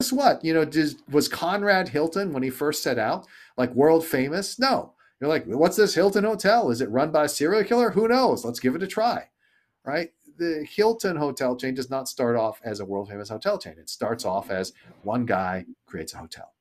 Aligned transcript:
guess 0.00 0.12
what? 0.12 0.44
You 0.44 0.54
know, 0.54 0.64
did, 0.64 0.94
was 1.10 1.28
Conrad 1.28 1.88
Hilton 1.88 2.32
when 2.32 2.42
he 2.42 2.50
first 2.50 2.84
set 2.84 2.98
out 2.98 3.26
like 3.56 3.74
world 3.74 4.06
famous? 4.06 4.58
No. 4.58 4.92
You're 5.20 5.28
like, 5.28 5.44
what's 5.46 5.76
this 5.76 5.94
Hilton 5.94 6.22
hotel? 6.22 6.70
Is 6.70 6.80
it 6.80 6.90
run 6.90 7.10
by 7.10 7.24
a 7.24 7.28
serial 7.28 7.64
killer? 7.64 7.90
Who 7.90 8.06
knows? 8.06 8.44
Let's 8.44 8.60
give 8.60 8.76
it 8.76 8.82
a 8.82 8.86
try, 8.86 9.28
right? 9.84 10.12
The 10.38 10.64
Hilton 10.70 11.16
hotel 11.16 11.56
chain 11.56 11.74
does 11.74 11.90
not 11.90 12.08
start 12.08 12.36
off 12.36 12.60
as 12.62 12.78
a 12.78 12.84
world 12.84 13.08
famous 13.08 13.28
hotel 13.28 13.58
chain. 13.58 13.74
It 13.76 13.90
starts 13.90 14.24
off 14.24 14.50
as 14.50 14.72
one 15.02 15.26
guy 15.26 15.66
creates 15.86 16.14
a 16.14 16.18
hotel. 16.18 16.52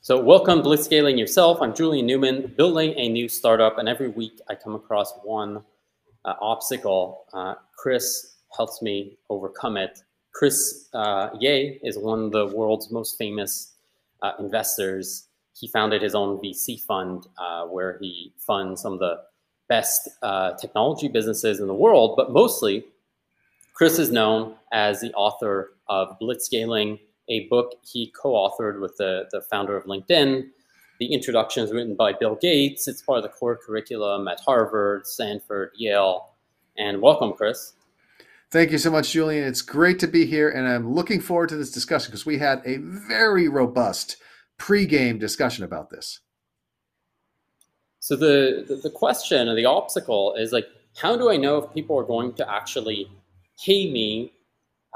So, 0.00 0.20
welcome 0.20 0.60
Blitzscaling 0.60 1.16
yourself. 1.16 1.58
I'm 1.62 1.74
Julien 1.74 2.06
Newman, 2.06 2.52
building 2.56 2.94
a 2.96 3.08
new 3.08 3.28
startup, 3.28 3.78
and 3.78 3.88
every 3.88 4.08
week 4.08 4.40
I 4.48 4.56
come 4.56 4.74
across 4.74 5.12
one 5.22 5.62
uh, 6.24 6.34
obstacle. 6.40 7.26
Uh, 7.32 7.54
Chris 7.76 8.38
helps 8.56 8.82
me 8.82 9.18
overcome 9.30 9.76
it. 9.76 10.02
Chris 10.32 10.88
uh, 10.94 11.30
Yeh 11.40 11.74
is 11.82 11.98
one 11.98 12.24
of 12.24 12.32
the 12.32 12.46
world's 12.46 12.90
most 12.90 13.18
famous 13.18 13.72
uh, 14.22 14.32
investors. 14.38 15.26
He 15.58 15.68
founded 15.68 16.02
his 16.02 16.14
own 16.14 16.38
VC 16.38 16.80
fund 16.80 17.26
uh, 17.38 17.64
where 17.66 17.98
he 18.00 18.32
funds 18.38 18.82
some 18.82 18.92
of 18.92 18.98
the 19.00 19.20
best 19.68 20.08
uh, 20.22 20.52
technology 20.54 21.08
businesses 21.08 21.60
in 21.60 21.66
the 21.66 21.74
world, 21.74 22.14
but 22.16 22.32
mostly 22.32 22.84
Chris 23.74 23.98
is 23.98 24.10
known 24.10 24.54
as 24.72 25.00
the 25.00 25.12
author 25.14 25.74
of 25.88 26.18
Blitzscaling, 26.20 26.98
a 27.28 27.46
book 27.48 27.74
he 27.84 28.12
co-authored 28.20 28.80
with 28.80 28.96
the, 28.96 29.28
the 29.30 29.40
founder 29.40 29.76
of 29.76 29.84
LinkedIn. 29.84 30.48
The 30.98 31.12
introduction 31.12 31.62
is 31.62 31.70
written 31.70 31.94
by 31.94 32.12
Bill 32.12 32.34
Gates. 32.34 32.88
It's 32.88 33.02
part 33.02 33.18
of 33.18 33.22
the 33.22 33.28
core 33.28 33.56
curriculum 33.56 34.26
at 34.26 34.40
Harvard, 34.40 35.06
Stanford, 35.06 35.70
Yale. 35.76 36.30
And 36.76 37.00
welcome, 37.00 37.32
Chris. 37.34 37.74
Thank 38.50 38.70
you 38.70 38.78
so 38.78 38.90
much, 38.90 39.12
Julien. 39.12 39.46
It's 39.46 39.60
great 39.60 39.98
to 39.98 40.06
be 40.06 40.24
here, 40.24 40.48
and 40.48 40.66
I'm 40.66 40.94
looking 40.94 41.20
forward 41.20 41.50
to 41.50 41.56
this 41.56 41.70
discussion 41.70 42.10
because 42.10 42.24
we 42.24 42.38
had 42.38 42.62
a 42.64 42.78
very 42.78 43.46
robust 43.46 44.16
pre-game 44.56 45.18
discussion 45.18 45.64
about 45.64 45.90
this. 45.90 46.20
So 48.00 48.16
the, 48.16 48.64
the, 48.66 48.76
the 48.76 48.90
question 48.90 49.48
or 49.48 49.54
the 49.54 49.66
obstacle 49.66 50.34
is 50.34 50.50
like, 50.52 50.66
how 50.96 51.14
do 51.14 51.30
I 51.30 51.36
know 51.36 51.58
if 51.58 51.74
people 51.74 51.98
are 51.98 52.04
going 52.04 52.32
to 52.34 52.50
actually 52.50 53.10
pay 53.62 53.90
me 53.90 54.32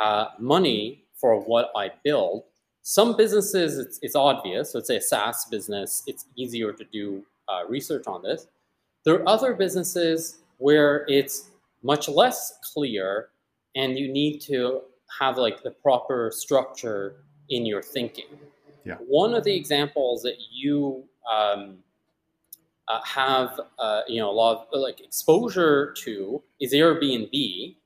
uh, 0.01 0.29
money 0.39 1.05
for 1.21 1.39
what 1.39 1.71
I 1.77 1.91
build? 2.03 2.45
Some 2.81 3.19
businesses, 3.19 3.79
it's, 3.79 3.99
it's 4.01 4.17
obvious. 4.17 4.73
So 4.73 4.79
let's 4.79 4.89
say 4.89 4.97
a 4.97 5.01
SaaS 5.03 5.45
business, 5.51 6.03
it's 6.07 6.25
easier 6.37 6.73
to 6.73 6.85
do 6.91 7.23
uh, 7.49 7.67
research 7.69 8.07
on 8.07 8.23
this. 8.23 8.47
There 9.05 9.15
are 9.17 9.29
other 9.29 9.53
businesses 9.53 10.39
where 10.57 11.05
it's 11.07 11.51
much 11.83 12.09
less 12.09 12.59
clear 12.73 13.29
and 13.75 13.99
you 13.99 14.13
need 14.13 14.41
to 14.41 14.83
have 15.21 15.37
like 15.37 15.63
the 15.63 15.71
proper 15.71 16.31
structure 16.35 17.25
in 17.49 17.67
your 17.67 17.83
thinking. 17.83 18.27
Yeah. 18.85 18.97
One 19.07 19.35
of 19.35 19.45
the 19.45 19.55
examples 19.55 20.23
that 20.23 20.37
you 20.51 21.05
um, 21.31 21.79
uh, 22.89 23.01
have, 23.05 23.61
uh, 23.79 24.03
you 24.09 24.21
know, 24.21 24.31
a 24.31 24.33
lot 24.33 24.69
of 24.73 24.81
like 24.81 25.01
exposure 25.01 25.95
to 25.99 26.43
is 26.61 26.73
Airbnb. 26.73 27.77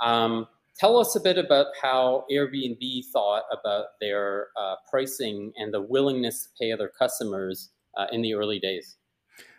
Um, 0.00 0.46
tell 0.78 0.98
us 0.98 1.16
a 1.16 1.20
bit 1.20 1.38
about 1.38 1.66
how 1.80 2.24
Airbnb 2.30 3.06
thought 3.12 3.44
about 3.52 3.86
their 4.00 4.48
uh, 4.58 4.74
pricing 4.90 5.52
and 5.56 5.72
the 5.72 5.80
willingness 5.80 6.44
to 6.44 6.48
pay 6.60 6.72
other 6.72 6.90
customers 6.98 7.70
uh, 7.96 8.06
in 8.12 8.22
the 8.22 8.34
early 8.34 8.58
days. 8.58 8.96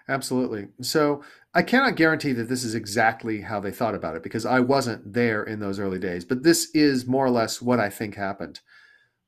Absolutely. 0.10 0.68
So 0.82 1.24
I 1.56 1.62
cannot 1.62 1.96
guarantee 1.96 2.34
that 2.34 2.50
this 2.50 2.64
is 2.64 2.74
exactly 2.74 3.42
how 3.42 3.60
they 3.60 3.72
thought 3.72 3.94
about 3.94 4.16
it 4.16 4.24
because 4.24 4.44
I 4.44 4.60
wasn't 4.60 5.14
there 5.14 5.44
in 5.44 5.60
those 5.60 5.80
early 5.80 6.00
days, 6.00 6.26
but 6.26 6.42
this 6.42 6.72
is 6.74 7.06
more 7.06 7.24
or 7.24 7.30
less 7.30 7.62
what 7.62 7.80
I 7.80 7.92
think 7.92 8.16
happened. 8.16 8.62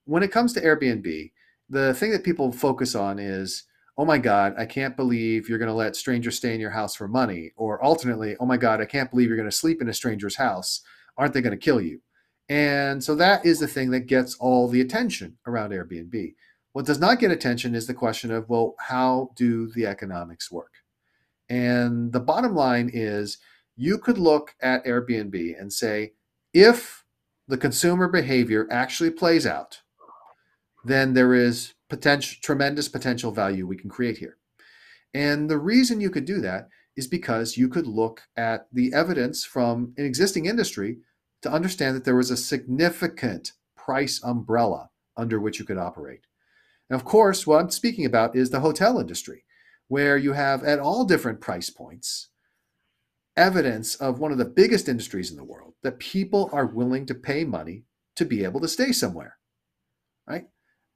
When 0.06 0.24
it 0.24 0.32
comes 0.32 0.52
to 0.54 0.62
Airbnb, 0.62 1.32
the 1.70 1.94
thing 1.94 2.12
that 2.12 2.24
people 2.24 2.52
focus 2.52 2.96
on 2.96 3.20
is, 3.20 3.66
oh 3.96 4.06
my 4.06 4.18
God, 4.18 4.56
I 4.58 4.66
can't 4.66 4.98
believe 4.98 5.48
you're 5.48 5.60
going 5.60 5.70
to 5.70 5.76
let 5.76 5.96
strangers 5.96 6.36
stay 6.36 6.56
in 6.56 6.60
your 6.60 6.72
house 6.72 6.96
for 6.96 7.08
money. 7.08 7.52
Or 7.56 7.82
alternately, 7.82 8.36
oh 8.40 8.46
my 8.46 8.58
God, 8.58 8.82
I 8.82 8.86
can't 8.86 9.12
believe 9.12 9.28
you're 9.28 9.38
going 9.38 9.50
to 9.50 9.56
sleep 9.56 9.80
in 9.80 9.90
a 9.90 9.94
stranger's 9.94 10.36
house. 10.36 10.82
Aren't 11.18 11.34
they 11.34 11.42
going 11.42 11.58
to 11.58 11.64
kill 11.64 11.80
you? 11.80 12.02
And 12.50 13.04
so 13.04 13.14
that 13.16 13.46
is 13.46 13.60
the 13.60 13.68
thing 13.68 13.92
that 13.92 14.08
gets 14.08 14.36
all 14.36 14.68
the 14.68 14.82
attention 14.82 15.38
around 15.46 15.72
Airbnb. 15.72 16.34
What 16.74 16.86
does 16.86 17.00
not 17.00 17.20
get 17.20 17.32
attention 17.32 17.76
is 17.76 17.86
the 17.86 17.94
question 17.94 18.32
of, 18.32 18.50
well, 18.50 18.76
how 18.80 19.32
do 19.36 19.72
the 19.72 19.86
economics 19.86 20.52
work? 20.52 20.74
And 21.50 22.12
the 22.12 22.20
bottom 22.20 22.56
line 22.56 22.90
is 22.94 23.38
you 23.76 23.98
could 23.98 24.18
look 24.18 24.56
at 24.62 24.86
Airbnb 24.86 25.60
and 25.60 25.72
say, 25.72 26.14
if 26.54 27.04
the 27.48 27.58
consumer 27.58 28.08
behavior 28.08 28.68
actually 28.72 29.12
plays 29.12 29.46
out, 29.46 29.82
then 30.84 31.14
there 31.14 31.34
is 31.34 31.74
potential 31.90 32.38
tremendous 32.42 32.88
potential 32.88 33.32
value 33.32 33.68
we 33.68 33.78
can 33.78 33.90
create 33.90 34.18
here. 34.18 34.38
And 35.14 35.50
the 35.50 35.58
reason 35.58 36.02
you 36.02 36.10
could 36.10 36.26
do 36.26 36.42
that 36.42 36.70
is 36.96 37.08
because 37.08 37.58
you 37.58 37.68
could 37.68 37.88
look 37.88 38.24
at 38.38 38.68
the 38.72 38.94
evidence 38.94 39.44
from 39.44 39.94
an 39.98 40.06
existing 40.06 40.46
industry 40.46 41.00
to 41.42 41.52
understand 41.52 41.96
that 41.96 42.06
there 42.06 42.16
was 42.16 42.32
a 42.32 42.38
significant 42.38 43.52
price 43.76 44.22
umbrella 44.24 44.90
under 45.18 45.40
which 45.40 45.60
you 45.60 45.66
could 45.66 45.78
operate. 45.78 46.22
And 46.90 47.00
of 47.00 47.06
course, 47.06 47.46
what 47.46 47.62
I'm 47.62 47.70
speaking 47.70 48.06
about 48.06 48.36
is 48.36 48.50
the 48.50 48.60
hotel 48.62 49.00
industry, 49.00 49.44
where 49.88 50.18
you 50.18 50.34
have 50.34 50.64
at 50.64 50.80
all 50.80 51.06
different 51.06 51.42
price 51.42 51.70
points 51.70 52.30
evidence 53.38 53.96
of 53.96 54.20
one 54.20 54.32
of 54.32 54.38
the 54.38 54.46
biggest 54.46 54.88
industries 54.88 55.32
in 55.32 55.38
the 55.38 55.44
world 55.44 55.74
that 55.84 56.00
people 56.00 56.50
are 56.54 56.66
willing 56.66 57.06
to 57.06 57.14
pay 57.16 57.44
money 57.44 57.84
to 58.16 58.26
be 58.26 58.44
able 58.44 58.62
to 58.62 58.68
stay 58.68 58.92
somewhere, 58.92 59.38
right? 60.28 60.46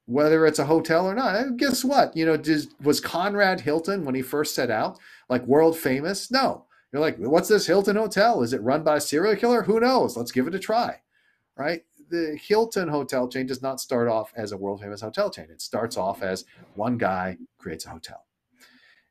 Whether 0.06 0.46
it's 0.46 0.58
a 0.58 0.64
hotel 0.64 1.06
or 1.06 1.14
not. 1.14 1.56
Guess 1.58 1.84
what? 1.84 2.16
You 2.16 2.26
know, 2.26 2.36
did, 2.36 2.68
was 2.82 3.00
Conrad 3.00 3.60
Hilton 3.60 4.04
when 4.04 4.14
he 4.14 4.22
first 4.22 4.54
set 4.54 4.70
out 4.70 4.98
like 5.28 5.46
world 5.46 5.76
famous? 5.78 6.30
No. 6.30 6.66
You're 6.92 7.02
like, 7.02 7.18
what's 7.18 7.48
this 7.48 7.66
Hilton 7.66 7.96
hotel? 7.96 8.42
Is 8.42 8.52
it 8.52 8.62
run 8.62 8.82
by 8.82 8.96
a 8.96 9.00
serial 9.00 9.36
killer? 9.36 9.62
Who 9.62 9.78
knows? 9.80 10.16
Let's 10.16 10.32
give 10.32 10.46
it 10.48 10.54
a 10.54 10.58
try, 10.58 11.00
right? 11.56 11.84
the 12.10 12.38
Hilton 12.42 12.88
hotel 12.88 13.28
chain 13.28 13.46
does 13.46 13.62
not 13.62 13.80
start 13.80 14.08
off 14.08 14.32
as 14.36 14.52
a 14.52 14.56
world 14.56 14.80
famous 14.80 15.00
hotel 15.00 15.30
chain. 15.30 15.46
It 15.50 15.62
starts 15.62 15.96
off 15.96 16.22
as 16.22 16.44
one 16.74 16.98
guy 16.98 17.38
creates 17.58 17.86
a 17.86 17.90
hotel. 17.90 18.26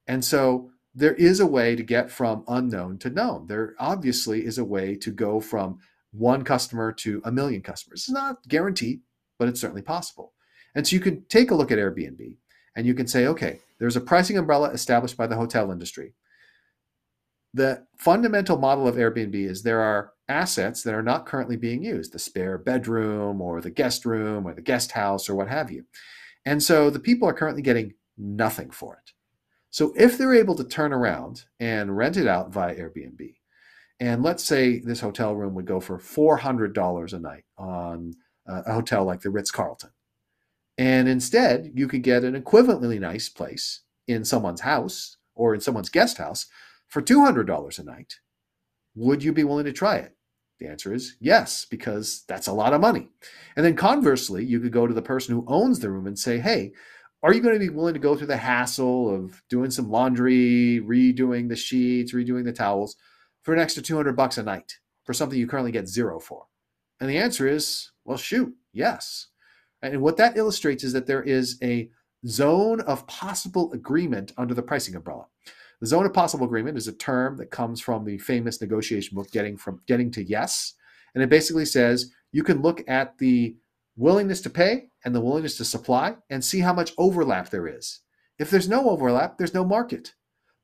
And 0.09 0.25
so 0.25 0.71
there 0.95 1.13
is 1.13 1.39
a 1.39 1.45
way 1.45 1.75
to 1.75 1.83
get 1.83 2.09
from 2.09 2.43
unknown 2.47 2.97
to 2.97 3.11
known. 3.11 3.45
There 3.45 3.75
obviously 3.79 4.43
is 4.43 4.57
a 4.57 4.65
way 4.65 4.95
to 4.95 5.11
go 5.11 5.39
from 5.39 5.77
one 6.11 6.43
customer 6.43 6.91
to 6.93 7.21
a 7.23 7.31
million 7.31 7.61
customers. 7.61 8.01
It's 8.01 8.09
not 8.09 8.45
guaranteed, 8.47 9.01
but 9.37 9.47
it's 9.47 9.61
certainly 9.61 9.83
possible. 9.83 10.33
And 10.73 10.87
so 10.87 10.95
you 10.95 10.99
can 10.99 11.25
take 11.25 11.51
a 11.51 11.55
look 11.55 11.71
at 11.71 11.77
Airbnb 11.77 12.37
and 12.75 12.87
you 12.87 12.95
can 12.95 13.05
say, 13.05 13.27
okay, 13.27 13.59
there's 13.77 13.95
a 13.95 14.01
pricing 14.01 14.35
umbrella 14.35 14.71
established 14.71 15.15
by 15.15 15.27
the 15.27 15.35
hotel 15.35 15.71
industry. 15.71 16.15
The 17.53 17.85
fundamental 17.95 18.57
model 18.57 18.87
of 18.87 18.95
Airbnb 18.95 19.35
is 19.35 19.61
there 19.61 19.81
are 19.81 20.13
assets 20.27 20.81
that 20.83 20.95
are 20.95 21.03
not 21.03 21.27
currently 21.27 21.55
being 21.55 21.83
used 21.83 22.13
the 22.13 22.19
spare 22.19 22.57
bedroom 22.57 23.41
or 23.41 23.61
the 23.61 23.69
guest 23.69 24.05
room 24.05 24.47
or 24.47 24.55
the 24.55 24.61
guest 24.61 24.93
house 24.93 25.29
or 25.29 25.35
what 25.35 25.49
have 25.49 25.71
you. 25.71 25.85
And 26.45 26.63
so 26.63 26.89
the 26.89 26.99
people 26.99 27.29
are 27.29 27.33
currently 27.33 27.61
getting 27.61 27.93
nothing 28.17 28.71
for 28.71 28.95
it. 28.95 29.13
So 29.71 29.93
if 29.95 30.17
they're 30.17 30.33
able 30.33 30.55
to 30.55 30.63
turn 30.63 30.93
around 30.93 31.45
and 31.59 31.95
rent 31.95 32.17
it 32.17 32.27
out 32.27 32.51
via 32.51 32.75
Airbnb, 32.75 33.35
and 33.99 34.23
let's 34.23 34.43
say 34.43 34.79
this 34.79 35.01
hotel 35.01 35.35
room 35.35 35.53
would 35.55 35.65
go 35.65 35.79
for 35.79 35.99
$400 35.99 37.13
a 37.13 37.19
night 37.19 37.43
on 37.57 38.13
a 38.47 38.73
hotel 38.73 39.05
like 39.05 39.21
the 39.21 39.29
Ritz 39.29 39.51
Carlton. 39.51 39.91
And 40.77 41.09
instead, 41.09 41.71
you 41.75 41.87
could 41.87 42.03
get 42.03 42.23
an 42.23 42.41
equivalently 42.41 42.99
nice 42.99 43.27
place 43.27 43.81
in 44.07 44.23
someone's 44.23 44.61
house 44.61 45.17
or 45.35 45.53
in 45.53 45.61
someone's 45.61 45.89
guest 45.89 46.17
house 46.17 46.47
for 46.87 47.01
$200 47.01 47.79
a 47.79 47.83
night. 47.83 48.15
Would 48.95 49.23
you 49.23 49.33
be 49.33 49.43
willing 49.43 49.65
to 49.65 49.73
try 49.73 49.97
it? 49.97 50.15
The 50.59 50.67
answer 50.67 50.93
is 50.93 51.15
yes, 51.19 51.65
because 51.69 52.23
that's 52.27 52.47
a 52.47 52.53
lot 52.53 52.73
of 52.73 52.81
money. 52.81 53.09
And 53.55 53.65
then 53.65 53.75
conversely, 53.75 54.43
you 54.43 54.59
could 54.59 54.71
go 54.71 54.87
to 54.87 54.93
the 54.93 55.01
person 55.01 55.35
who 55.35 55.45
owns 55.47 55.79
the 55.79 55.89
room 55.91 56.07
and 56.07 56.17
say, 56.17 56.39
hey, 56.39 56.71
are 57.21 57.33
you 57.33 57.41
going 57.41 57.53
to 57.53 57.59
be 57.59 57.69
willing 57.69 57.93
to 57.93 57.99
go 57.99 58.15
through 58.15 58.27
the 58.27 58.37
hassle 58.37 59.13
of 59.13 59.43
doing 59.49 59.71
some 59.71 59.89
laundry, 59.89 60.81
redoing 60.83 61.49
the 61.49 61.55
sheets, 61.55 62.13
redoing 62.13 62.45
the 62.45 62.53
towels 62.53 62.95
for 63.43 63.53
an 63.53 63.59
extra 63.59 63.83
200 63.83 64.15
bucks 64.15 64.37
a 64.37 64.43
night 64.43 64.77
for 65.05 65.13
something 65.13 65.37
you 65.37 65.47
currently 65.47 65.71
get 65.71 65.87
zero 65.87 66.19
for? 66.19 66.45
And 66.99 67.09
the 67.09 67.17
answer 67.17 67.47
is, 67.47 67.91
well, 68.05 68.17
shoot, 68.17 68.53
yes. 68.71 69.27
And 69.81 70.01
what 70.01 70.17
that 70.17 70.37
illustrates 70.37 70.83
is 70.83 70.93
that 70.93 71.07
there 71.07 71.23
is 71.23 71.57
a 71.61 71.89
zone 72.27 72.81
of 72.81 73.07
possible 73.07 73.71
agreement 73.73 74.33
under 74.37 74.53
the 74.53 74.61
pricing 74.61 74.95
umbrella. 74.95 75.25
The 75.79 75.87
zone 75.87 76.05
of 76.05 76.13
possible 76.13 76.45
agreement 76.45 76.77
is 76.77 76.87
a 76.87 76.93
term 76.93 77.37
that 77.37 77.51
comes 77.51 77.79
from 77.79 78.03
the 78.03 78.17
famous 78.17 78.59
negotiation 78.59 79.15
book, 79.15 79.31
Getting 79.31 79.55
from 79.55 79.81
Getting 79.87 80.11
to 80.11 80.23
Yes, 80.23 80.73
and 81.13 81.23
it 81.23 81.29
basically 81.29 81.65
says 81.65 82.11
you 82.31 82.43
can 82.43 82.61
look 82.61 82.83
at 82.87 83.17
the 83.17 83.55
willingness 83.95 84.41
to 84.41 84.49
pay 84.49 84.88
and 85.05 85.15
the 85.15 85.21
willingness 85.21 85.57
to 85.57 85.65
supply 85.65 86.15
and 86.29 86.43
see 86.43 86.59
how 86.59 86.73
much 86.73 86.93
overlap 86.97 87.49
there 87.49 87.67
is. 87.67 87.99
If 88.37 88.49
there's 88.49 88.69
no 88.69 88.89
overlap, 88.89 89.37
there's 89.37 89.53
no 89.53 89.65
market. 89.65 90.13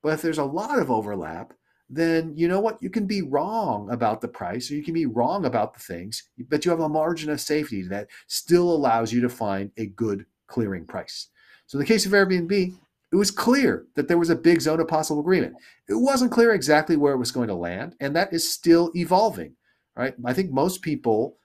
But 0.02 0.14
if 0.14 0.22
there's 0.22 0.38
a 0.38 0.46
lot 0.46 0.80
of 0.80 0.92
overlap, 0.92 1.54
then 1.90 2.34
you 2.36 2.48
know 2.48 2.60
what? 2.60 2.82
You 2.82 2.90
can 2.90 3.06
be 3.06 3.22
wrong 3.22 3.90
about 3.92 4.22
the 4.22 4.28
price 4.28 4.70
or 4.72 4.76
you 4.76 4.84
can 4.84 4.94
be 4.94 5.06
wrong 5.06 5.46
about 5.46 5.74
the 5.74 5.80
things, 5.80 6.24
but 6.50 6.66
you 6.66 6.72
have 6.72 6.80
a 6.80 6.90
margin 6.90 7.30
of 7.30 7.42
safety 7.42 7.84
that 7.84 8.08
still 8.28 8.72
allows 8.72 9.14
you 9.14 9.22
to 9.22 9.30
find 9.30 9.72
a 9.78 9.88
good 9.88 10.26
clearing 10.48 10.86
price. 10.86 11.30
So 11.68 11.78
in 11.78 11.80
the 11.80 11.88
case 11.88 12.06
of 12.06 12.12
Airbnb, 12.12 12.76
it 13.12 13.16
was 13.16 13.32
clear 13.32 13.86
that 13.96 14.08
there 14.08 14.18
was 14.18 14.30
a 14.30 14.36
big 14.36 14.62
zone 14.62 14.80
of 14.80 14.88
possible 14.88 15.22
agreement. 15.22 15.56
It 15.88 15.96
wasn't 15.96 16.32
clear 16.32 16.54
exactly 16.54 16.98
where 16.98 17.14
it 17.14 17.20
was 17.20 17.32
going 17.32 17.48
to 17.48 17.56
land, 17.56 17.96
and 18.00 18.16
that 18.16 18.34
is 18.34 18.52
still 18.52 18.92
evolving, 18.96 19.56
right? 19.96 20.16
I 20.26 20.34
think 20.34 20.52
most 20.52 20.82
people 20.82 21.38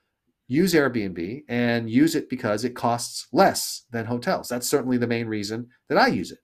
use 0.51 0.75
Airbnb 0.75 1.45
and 1.49 1.89
use 1.89 2.17
it 2.17 2.29
because 2.29 2.65
it 2.65 2.75
costs 2.75 3.29
less 3.33 3.85
than 3.93 4.07
hotels. 4.07 4.49
That's 4.49 4.69
certainly 4.69 4.99
the 4.99 5.07
main 5.07 5.29
reason 5.29 5.69
that 5.89 5.97
I 5.97 6.09
use 6.09 6.33
it. 6.33 6.41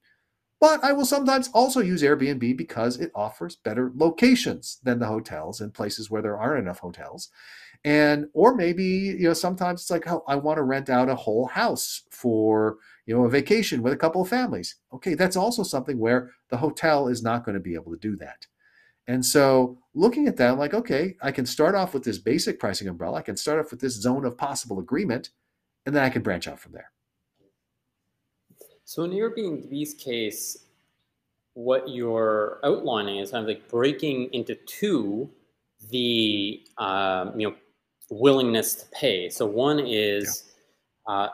But 0.60 0.82
I 0.84 0.92
will 0.92 1.04
sometimes 1.04 1.50
also 1.52 1.80
use 1.80 2.02
Airbnb 2.02 2.56
because 2.56 2.98
it 2.98 3.10
offers 3.16 3.56
better 3.56 3.90
locations 3.96 4.78
than 4.84 5.00
the 5.00 5.08
hotels 5.08 5.60
in 5.60 5.72
places 5.72 6.08
where 6.08 6.22
there 6.22 6.38
aren't 6.38 6.62
enough 6.62 6.78
hotels. 6.78 7.30
And 7.84 8.26
or 8.32 8.54
maybe, 8.54 8.84
you 8.84 9.24
know, 9.24 9.32
sometimes 9.32 9.82
it's 9.82 9.90
like, 9.90 10.06
oh, 10.08 10.22
I 10.28 10.36
want 10.36 10.58
to 10.58 10.62
rent 10.62 10.88
out 10.88 11.08
a 11.08 11.16
whole 11.16 11.46
house 11.46 12.02
for, 12.12 12.76
you 13.06 13.14
know, 13.14 13.24
a 13.24 13.28
vacation 13.28 13.82
with 13.82 13.92
a 13.92 13.98
couple 13.98 14.22
of 14.22 14.28
families. 14.28 14.76
Okay, 14.92 15.14
that's 15.14 15.36
also 15.36 15.64
something 15.64 15.98
where 15.98 16.30
the 16.50 16.58
hotel 16.58 17.08
is 17.08 17.24
not 17.24 17.44
going 17.44 17.56
to 17.56 17.60
be 17.60 17.74
able 17.74 17.90
to 17.90 17.98
do 17.98 18.14
that. 18.18 18.46
And 19.08 19.26
so 19.26 19.78
looking 19.96 20.28
at 20.28 20.36
that, 20.36 20.52
I'm 20.52 20.58
like, 20.58 20.74
okay, 20.74 21.16
I 21.22 21.32
can 21.32 21.46
start 21.46 21.74
off 21.74 21.94
with 21.94 22.04
this 22.04 22.18
basic 22.18 22.60
pricing 22.60 22.86
umbrella. 22.86 23.18
I 23.18 23.22
can 23.22 23.36
start 23.36 23.58
off 23.58 23.70
with 23.70 23.80
this 23.80 23.94
zone 23.94 24.24
of 24.24 24.36
possible 24.36 24.78
agreement, 24.78 25.30
and 25.86 25.96
then 25.96 26.04
I 26.04 26.10
can 26.10 26.22
branch 26.22 26.46
out 26.46 26.60
from 26.60 26.72
there. 26.72 26.92
So 28.84 29.02
in 29.02 29.10
Airbnb's 29.10 29.94
case, 29.94 30.64
what 31.54 31.88
you're 31.88 32.60
outlining 32.62 33.18
is 33.18 33.30
kind 33.30 33.42
of 33.42 33.48
like 33.48 33.68
breaking 33.68 34.32
into 34.32 34.54
two 34.66 35.30
the 35.90 36.62
um, 36.78 37.38
you 37.38 37.48
know 37.48 37.56
willingness 38.10 38.74
to 38.74 38.86
pay. 38.92 39.28
So 39.28 39.46
one 39.46 39.80
is 39.80 40.44
yeah. 41.08 41.14
uh, 41.14 41.28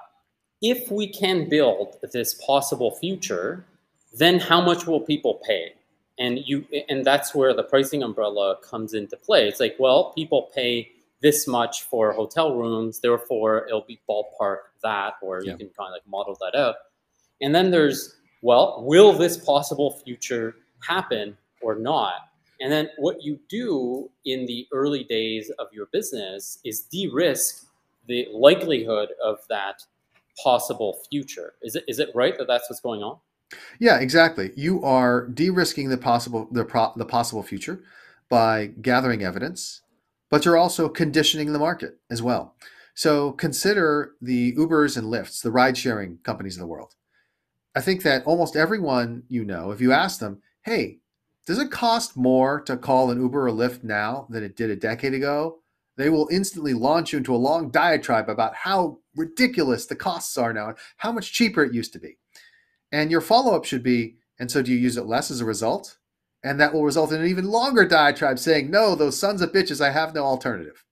if 0.63 0.91
we 0.91 1.09
can 1.09 1.49
build 1.49 1.97
this 2.13 2.35
possible 2.35 2.93
future, 2.93 3.67
then 4.15 4.39
how 4.39 4.61
much 4.61 4.87
will 4.87 5.01
people 5.01 5.41
pay? 5.47 5.75
And 6.19 6.39
you 6.45 6.67
and 6.89 7.05
that's 7.05 7.35
where 7.35 7.55
the 7.55 7.63
pricing 7.63 8.03
umbrella 8.03 8.57
comes 8.63 8.95
into 8.95 9.17
play. 9.17 9.49
It's 9.49 9.61
like, 9.61 9.77
well, 9.79 10.13
people 10.13 10.51
pay 10.55 10.93
this 11.23 11.47
much 11.47 11.83
for 11.83 12.13
hotel 12.13 12.57
rooms, 12.57 12.99
therefore 12.99 13.67
it'll 13.69 13.87
be 13.87 14.01
ballpark 14.09 14.59
that, 14.83 15.15
or 15.23 15.43
yeah. 15.43 15.53
you 15.53 15.57
can 15.57 15.69
kind 15.69 15.89
of 15.89 15.93
like 15.93 16.07
model 16.07 16.37
that 16.41 16.59
out. 16.59 16.75
And 17.41 17.55
then 17.55 17.71
there's, 17.71 18.17
well, 18.43 18.83
will 18.85 19.13
this 19.13 19.37
possible 19.37 20.01
future 20.05 20.57
happen 20.81 21.37
or 21.61 21.77
not? 21.77 22.15
And 22.61 22.71
then 22.71 22.91
what 22.99 23.23
you 23.23 23.39
do 23.49 24.11
in 24.25 24.47
the 24.47 24.67
early 24.73 25.05
days 25.05 25.51
of 25.59 25.69
your 25.73 25.87
business 25.87 26.59
is 26.65 26.83
de 26.83 27.09
risk 27.09 27.67
the 28.07 28.29
likelihood 28.33 29.11
of 29.23 29.39
that 29.49 29.83
possible 30.43 30.99
future. 31.09 31.55
Is 31.63 31.77
it, 31.77 31.85
is 31.89 31.99
it 31.99 32.11
right 32.15 32.37
that 32.39 32.47
that's 32.47 32.69
what's 32.69 32.81
going 32.81 33.03
on? 33.03 33.19
Yeah, 33.79 33.99
exactly. 33.99 34.53
You 34.57 34.83
are 34.85 35.27
de-risking 35.29 35.89
the 35.89 35.99
possible 35.99 36.49
the, 36.51 36.65
pro, 36.65 36.93
the 36.97 37.05
possible 37.05 37.43
future 37.43 37.83
by 38.29 38.67
gathering 38.81 39.23
evidence, 39.23 39.83
but 40.31 40.45
you're 40.45 40.57
also 40.57 40.89
conditioning 40.89 41.53
the 41.53 41.59
market 41.59 41.99
as 42.11 42.23
well. 42.23 42.55
So 42.95 43.33
consider 43.33 44.13
the 44.21 44.55
Ubers 44.55 44.97
and 44.97 45.07
Lyfts, 45.07 45.43
the 45.43 45.51
ride-sharing 45.51 46.19
companies 46.19 46.57
of 46.57 46.61
the 46.61 46.67
world. 46.67 46.95
I 47.75 47.81
think 47.81 48.03
that 48.03 48.25
almost 48.27 48.57
everyone 48.57 49.23
you 49.29 49.45
know, 49.45 49.71
if 49.71 49.81
you 49.81 49.93
ask 49.93 50.21
them, 50.21 50.43
hey, 50.63 50.99
does 51.47 51.59
it 51.59 51.71
cost 51.71 52.17
more 52.17 52.61
to 52.63 52.77
call 52.77 53.11
an 53.11 53.21
Uber 53.21 53.49
or 53.49 53.51
Lyft 53.51 53.83
now 53.83 54.27
than 54.31 54.45
it 54.45 54.57
did 54.57 54.71
a 54.71 54.77
decade 54.77 55.15
ago? 55.15 55.59
They 55.97 56.09
will 56.09 56.29
instantly 56.31 56.73
launch 56.73 57.13
you 57.13 57.19
into 57.19 57.35
a 57.35 57.37
long 57.37 57.71
diatribe 57.71 58.29
about 58.29 58.55
how 58.55 58.99
ridiculous 59.17 59.87
the 59.87 59.97
costs 59.97 60.39
are 60.39 60.53
now 60.53 60.69
and 60.69 60.79
how 60.99 61.13
much 61.13 61.33
cheaper 61.33 61.65
it 61.65 61.75
used 61.75 61.93
to 61.95 61.99
be. 61.99 62.19
And 62.93 63.11
your 63.11 63.23
follow 63.23 63.57
up 63.57 63.65
should 63.65 63.83
be, 63.83 64.17
and 64.39 64.51
so 64.51 64.63
do 64.63 64.71
you 64.71 64.79
use 64.79 64.97
it 64.97 65.07
less 65.07 65.31
as 65.31 65.41
a 65.41 65.47
result? 65.47 65.97
And 66.45 66.61
that 66.61 66.75
will 66.75 66.85
result 66.85 67.13
in 67.13 67.21
an 67.21 67.27
even 67.27 67.47
longer 67.47 67.87
diatribe 67.87 68.39
saying, 68.39 68.71
no, 68.71 68.95
those 68.95 69.19
sons 69.19 69.41
of 69.41 69.53
bitches, 69.53 69.81
I 69.81 69.91
have 69.91 70.15
no 70.15 70.25
alternative. 70.25 70.85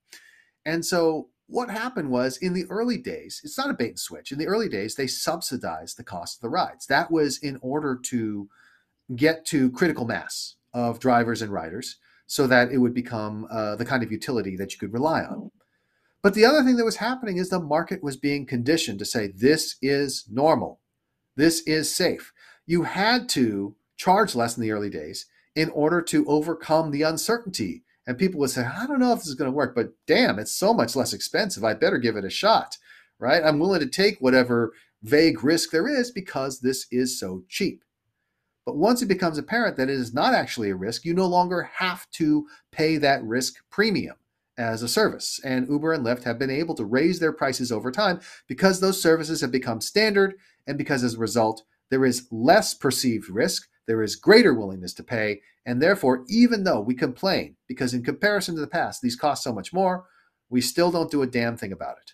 And 0.65 0.85
so 0.85 1.29
what 1.47 1.71
happened 1.71 2.11
was 2.11 2.37
in 2.37 2.55
the 2.55 2.65
early 2.71 2.97
days, 2.97 3.41
it's 3.45 3.59
not 3.59 3.71
a 3.71 3.75
bait 3.75 3.89
and 3.89 3.99
switch. 3.99 4.31
In 4.31 4.39
the 4.39 4.47
early 4.47 4.69
days, 4.69 4.95
they 4.95 5.09
subsidized 5.09 5.97
the 5.97 6.05
cost 6.05 6.39
of 6.39 6.43
the 6.43 6.49
rides. 6.49 6.87
That 6.87 7.11
was 7.11 7.39
in 7.39 7.59
order 7.61 7.99
to 8.05 8.49
get 9.17 9.45
to 9.47 9.71
critical 9.73 10.07
mass 10.07 10.55
of 10.73 11.01
drivers 11.01 11.43
and 11.43 11.53
riders 11.53 11.97
so 12.27 12.47
that 12.47 12.71
it 12.71 12.79
would 12.79 12.95
become 12.95 13.49
uh, 13.51 13.75
the 13.75 13.85
kind 13.85 14.05
of 14.05 14.13
utility 14.13 14.57
that 14.57 14.73
you 14.73 14.79
could 14.79 14.93
rely 14.93 15.23
on. 15.23 15.51
But 16.23 16.35
the 16.35 16.45
other 16.45 16.63
thing 16.63 16.77
that 16.77 16.85
was 16.85 16.97
happening 16.97 17.39
is 17.39 17.49
the 17.49 17.59
market 17.59 18.05
was 18.05 18.17
being 18.17 18.47
conditioned 18.47 19.01
to 19.01 19.05
say, 19.05 19.33
this 19.35 19.77
is 19.83 20.27
normal, 20.31 20.79
this 21.37 21.61
is 21.63 21.95
safe. 21.95 22.33
You 22.67 22.83
had 22.83 23.29
to 23.31 23.75
charge 23.97 24.35
less 24.35 24.57
in 24.57 24.63
the 24.63 24.71
early 24.73 24.91
days 24.91 25.27
in 25.55 25.71
order 25.71 26.01
to 26.03 26.27
overcome 26.27 26.91
the 26.91 27.03
uncertainty 27.03 27.83
and 28.11 28.19
people 28.19 28.41
would 28.41 28.51
say, 28.51 28.65
I 28.65 28.87
don't 28.87 28.99
know 28.99 29.13
if 29.13 29.21
this 29.21 29.29
is 29.29 29.35
going 29.35 29.51
to 29.51 29.57
work, 29.57 29.75
but 29.75 29.93
damn, 30.07 30.41
it's 30.41 30.51
so 30.51 30.75
much 30.75 30.97
less 30.97 31.13
expensive. 31.13 31.63
I 31.63 31.75
better 31.75 31.99
give 31.99 32.17
it 32.17 32.25
a 32.25 32.31
shot, 32.31 32.77
right? 33.21 33.41
I'm 33.45 33.59
willing 33.61 33.81
to 33.81 33.87
take 33.87 34.19
whatever 34.19 34.73
vague 35.03 35.45
risk 35.45 35.71
there 35.71 35.87
is 35.87 36.11
because 36.11 36.59
this 36.59 36.87
is 36.91 37.21
so 37.21 37.45
cheap. 37.49 37.85
But 38.67 38.77
once 38.77 39.01
it 39.01 39.07
becomes 39.07 39.39
apparent 39.39 39.77
that 39.77 39.89
it 39.89 39.95
is 39.95 40.13
not 40.13 40.35
actually 40.35 40.71
a 40.71 40.77
risk, 40.77 41.05
you 41.05 41.15
no 41.15 41.27
longer 41.27 41.71
have 41.75 42.11
to 42.13 42.49
pay 42.73 42.97
that 42.97 43.23
risk 43.23 43.63
premium 43.71 44.17
as 44.61 44.83
a 44.83 44.89
service. 44.89 45.41
And 45.43 45.69
Uber 45.69 45.93
and 45.93 46.05
Lyft 46.05 46.25
have 46.25 46.39
been 46.39 46.51
able 46.51 46.75
to 46.77 46.85
raise 46.85 47.19
their 47.19 47.33
prices 47.33 47.73
over 47.73 47.91
time 47.91 48.21
because 48.47 48.79
those 48.79 49.03
services 49.03 49.41
have 49.41 49.51
become 49.51 49.81
standard 49.81 50.35
and 50.67 50.79
because 50.79 51.03
as 51.03 51.15
a 51.15 51.19
result, 51.19 51.65
there 51.91 52.05
is 52.05 52.29
less 52.31 52.75
perceived 52.75 53.29
risk 53.29 53.67
there 53.91 54.05
is 54.05 54.15
greater 54.15 54.55
willingness 54.55 54.95
to 54.95 55.03
pay. 55.03 55.41
And 55.67 55.83
therefore, 55.83 56.25
even 56.29 56.63
though 56.63 56.81
we 56.81 56.95
complain, 56.95 57.57
because 57.67 57.93
in 57.93 58.05
comparison 58.05 58.55
to 58.55 58.61
the 58.61 58.69
past, 58.69 59.03
these 59.03 59.17
cost 59.17 59.43
so 59.43 59.53
much 59.53 59.73
more, 59.73 60.05
we 60.49 60.61
still 60.61 60.93
don't 60.93 61.11
do 61.11 61.23
a 61.23 61.27
damn 61.27 61.57
thing 61.57 61.73
about 61.73 61.97
it. 62.01 62.13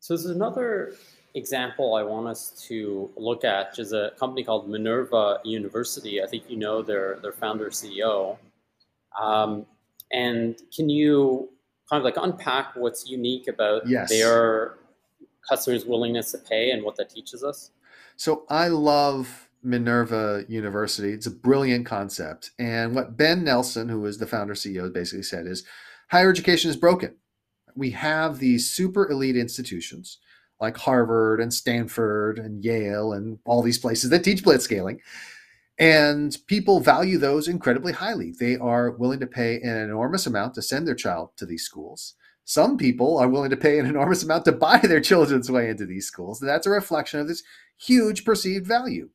So, 0.00 0.16
there's 0.16 0.26
another 0.26 0.94
example 1.34 1.94
I 1.94 2.02
want 2.02 2.26
us 2.26 2.50
to 2.66 3.08
look 3.16 3.44
at, 3.44 3.70
which 3.70 3.78
is 3.78 3.92
a 3.92 4.10
company 4.18 4.42
called 4.42 4.68
Minerva 4.68 5.38
University. 5.44 6.20
I 6.20 6.26
think 6.26 6.42
you 6.48 6.56
know 6.56 6.82
their, 6.82 7.20
their 7.22 7.30
founder 7.30 7.70
CEO. 7.70 8.38
Um, 9.16 9.64
and 10.12 10.60
can 10.74 10.88
you 10.88 11.48
kind 11.88 12.00
of 12.00 12.04
like 12.04 12.16
unpack 12.16 12.74
what's 12.76 13.08
unique 13.08 13.48
about 13.48 13.88
yes. 13.88 14.08
their 14.10 14.74
customers' 15.48 15.84
willingness 15.84 16.32
to 16.32 16.38
pay 16.38 16.70
and 16.70 16.82
what 16.82 16.96
that 16.96 17.10
teaches 17.10 17.42
us? 17.42 17.70
So 18.16 18.44
I 18.48 18.68
love 18.68 19.48
Minerva 19.62 20.44
University. 20.48 21.12
It's 21.12 21.26
a 21.26 21.30
brilliant 21.30 21.86
concept. 21.86 22.50
And 22.58 22.94
what 22.94 23.16
Ben 23.16 23.44
Nelson, 23.44 23.88
who 23.88 24.04
is 24.06 24.18
the 24.18 24.26
founder 24.26 24.54
CEO, 24.54 24.92
basically 24.92 25.22
said 25.22 25.46
is 25.46 25.64
higher 26.10 26.30
education 26.30 26.70
is 26.70 26.76
broken. 26.76 27.16
We 27.74 27.90
have 27.90 28.38
these 28.38 28.70
super 28.70 29.10
elite 29.10 29.36
institutions 29.36 30.18
like 30.60 30.76
Harvard 30.76 31.40
and 31.40 31.52
Stanford 31.52 32.38
and 32.38 32.64
Yale 32.64 33.12
and 33.12 33.38
all 33.44 33.62
these 33.62 33.78
places 33.78 34.10
that 34.10 34.24
teach 34.24 34.44
blitzscaling. 34.44 34.98
And 35.78 36.36
people 36.46 36.80
value 36.80 37.18
those 37.18 37.48
incredibly 37.48 37.92
highly. 37.92 38.32
They 38.38 38.56
are 38.56 38.90
willing 38.90 39.20
to 39.20 39.26
pay 39.26 39.60
an 39.60 39.76
enormous 39.76 40.26
amount 40.26 40.54
to 40.54 40.62
send 40.62 40.86
their 40.86 40.94
child 40.94 41.30
to 41.36 41.46
these 41.46 41.64
schools. 41.64 42.14
Some 42.44 42.76
people 42.76 43.18
are 43.18 43.28
willing 43.28 43.50
to 43.50 43.56
pay 43.56 43.78
an 43.78 43.86
enormous 43.86 44.22
amount 44.22 44.44
to 44.46 44.52
buy 44.52 44.78
their 44.78 45.00
children's 45.00 45.50
way 45.50 45.70
into 45.70 45.86
these 45.86 46.06
schools. 46.06 46.40
And 46.40 46.48
that's 46.48 46.66
a 46.66 46.70
reflection 46.70 47.20
of 47.20 47.28
this 47.28 47.42
huge 47.78 48.24
perceived 48.24 48.66
value. 48.66 49.10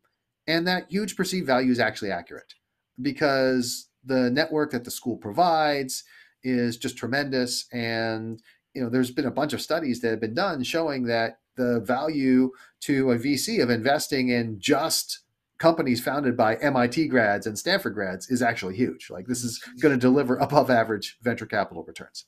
And 0.48 0.66
that 0.68 0.90
huge 0.90 1.16
perceived 1.16 1.46
value 1.46 1.72
is 1.72 1.80
actually 1.80 2.12
accurate 2.12 2.54
because 3.02 3.90
the 4.04 4.30
network 4.32 4.72
that 4.72 4.86
the 4.86 4.92
school 4.92 5.18
provides 5.18 6.04
is 6.44 6.78
just 6.78 6.98
tremendous. 6.98 7.66
And 7.74 8.42
you 8.74 8.82
know, 8.82 8.90
there's 8.90 9.12
been 9.12 9.26
a 9.26 9.32
bunch 9.32 9.54
of 9.54 9.62
studies 9.62 10.02
that 10.02 10.10
have 10.12 10.22
been 10.22 10.36
done 10.36 10.64
showing 10.64 11.04
that 11.04 11.40
the 11.56 11.82
value 11.82 12.52
to 12.82 13.12
a 13.12 13.18
VC 13.18 13.62
of 13.62 13.70
investing 13.70 14.30
in 14.30 14.60
just 14.60 15.22
companies 15.58 16.04
founded 16.04 16.38
by 16.38 16.56
MIT 16.56 17.08
grads 17.08 17.48
and 17.48 17.58
Stanford 17.58 17.94
grads 17.94 18.30
is 18.30 18.42
actually 18.42 18.76
huge. 18.76 19.10
Like 19.10 19.28
this 19.28 19.44
is 19.44 19.62
going 19.82 19.94
to 19.94 20.00
deliver 20.00 20.38
above 20.38 20.70
average 20.70 21.18
venture 21.22 21.46
capital 21.46 21.84
returns. 21.84 22.26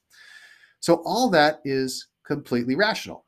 So 0.79 1.01
all 1.05 1.29
that 1.29 1.59
is 1.63 2.07
completely 2.25 2.75
rational. 2.75 3.25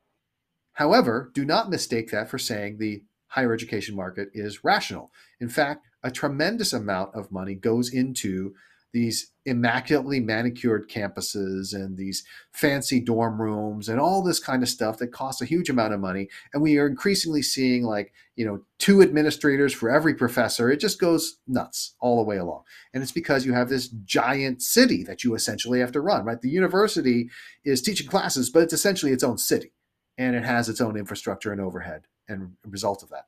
However, 0.74 1.30
do 1.34 1.44
not 1.44 1.70
mistake 1.70 2.10
that 2.10 2.30
for 2.30 2.38
saying 2.38 2.78
the 2.78 3.02
higher 3.28 3.52
education 3.52 3.94
market 3.94 4.28
is 4.32 4.64
rational. 4.64 5.10
In 5.40 5.48
fact, 5.48 5.86
a 6.02 6.10
tremendous 6.10 6.72
amount 6.72 7.14
of 7.14 7.30
money 7.30 7.54
goes 7.54 7.92
into 7.92 8.54
these 8.92 9.32
immaculately 9.44 10.20
manicured 10.20 10.88
campuses 10.88 11.74
and 11.74 11.96
these 11.96 12.24
fancy 12.52 13.00
dorm 13.00 13.40
rooms 13.40 13.88
and 13.88 13.98
all 13.98 14.22
this 14.22 14.38
kind 14.38 14.62
of 14.62 14.68
stuff 14.68 14.98
that 14.98 15.08
costs 15.08 15.42
a 15.42 15.46
huge 15.46 15.70
amount 15.70 15.94
of 15.94 16.00
money. 16.00 16.28
And 16.52 16.62
we 16.62 16.78
are 16.78 16.86
increasingly 16.86 17.42
seeing 17.42 17.84
like, 17.84 18.12
you 18.36 18.44
know, 18.44 18.62
two 18.78 19.02
administrators 19.02 19.72
for 19.72 19.90
every 19.90 20.14
professor. 20.14 20.70
It 20.70 20.78
just 20.78 21.00
goes 21.00 21.38
nuts 21.48 21.94
all 22.00 22.18
the 22.18 22.28
way 22.28 22.36
along. 22.36 22.62
And 22.92 23.02
it's 23.02 23.12
because 23.12 23.44
you 23.44 23.54
have 23.54 23.68
this 23.68 23.88
giant 23.88 24.62
city 24.62 25.02
that 25.04 25.24
you 25.24 25.34
essentially 25.34 25.80
have 25.80 25.92
to 25.92 26.00
run, 26.00 26.24
right? 26.24 26.40
The 26.40 26.50
university 26.50 27.30
is 27.64 27.82
teaching 27.82 28.08
classes, 28.08 28.50
but 28.50 28.62
it's 28.62 28.74
essentially 28.74 29.12
its 29.12 29.24
own 29.24 29.38
city 29.38 29.72
and 30.18 30.36
it 30.36 30.44
has 30.44 30.68
its 30.68 30.80
own 30.80 30.96
infrastructure 30.96 31.50
and 31.50 31.60
overhead 31.60 32.02
and 32.28 32.52
result 32.64 33.02
of 33.02 33.08
that. 33.08 33.24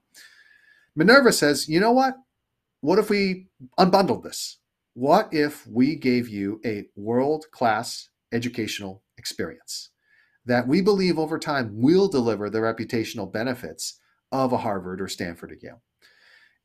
Minerva 0.94 1.32
says, 1.32 1.68
you 1.68 1.80
know 1.80 1.92
what? 1.92 2.16
What 2.82 2.98
if 2.98 3.10
we 3.10 3.48
unbundled 3.78 4.22
this? 4.22 4.58
What 4.94 5.34
if 5.34 5.66
we 5.66 5.96
gave 5.96 6.28
you 6.28 6.60
a 6.64 6.86
world 6.94 7.46
class 7.50 8.10
educational 8.32 9.02
experience 9.18 9.90
that 10.46 10.68
we 10.68 10.80
believe 10.82 11.18
over 11.18 11.36
time 11.36 11.72
will 11.74 12.06
deliver 12.06 12.48
the 12.48 12.60
reputational 12.60 13.30
benefits 13.30 13.98
of 14.30 14.52
a 14.52 14.58
Harvard 14.58 15.00
or 15.00 15.08
Stanford 15.08 15.50
or 15.50 15.56
Yale? 15.60 15.82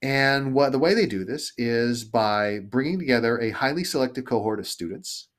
And 0.04 0.54
what 0.54 0.72
the 0.72 0.78
way 0.78 0.94
they 0.94 1.08
do 1.08 1.26
this 1.26 1.54
is 1.58 2.04
by 2.04 2.60
bringing 2.60 3.00
together 3.00 3.40
a 3.40 3.50
highly 3.50 3.84
selected 3.84 4.28
cohort 4.28 4.60
of 4.60 4.68
students 4.68 5.30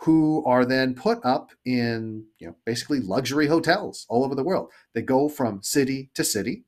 who 0.00 0.44
are 0.44 0.64
then 0.64 0.96
put 0.96 1.24
up 1.24 1.52
in 1.64 2.24
you 2.40 2.48
know 2.48 2.56
basically 2.66 2.98
luxury 2.98 3.46
hotels 3.46 4.04
all 4.08 4.24
over 4.24 4.34
the 4.34 4.42
world. 4.42 4.68
They 4.96 5.02
go 5.02 5.28
from 5.28 5.62
city 5.62 6.10
to 6.14 6.24
city. 6.24 6.64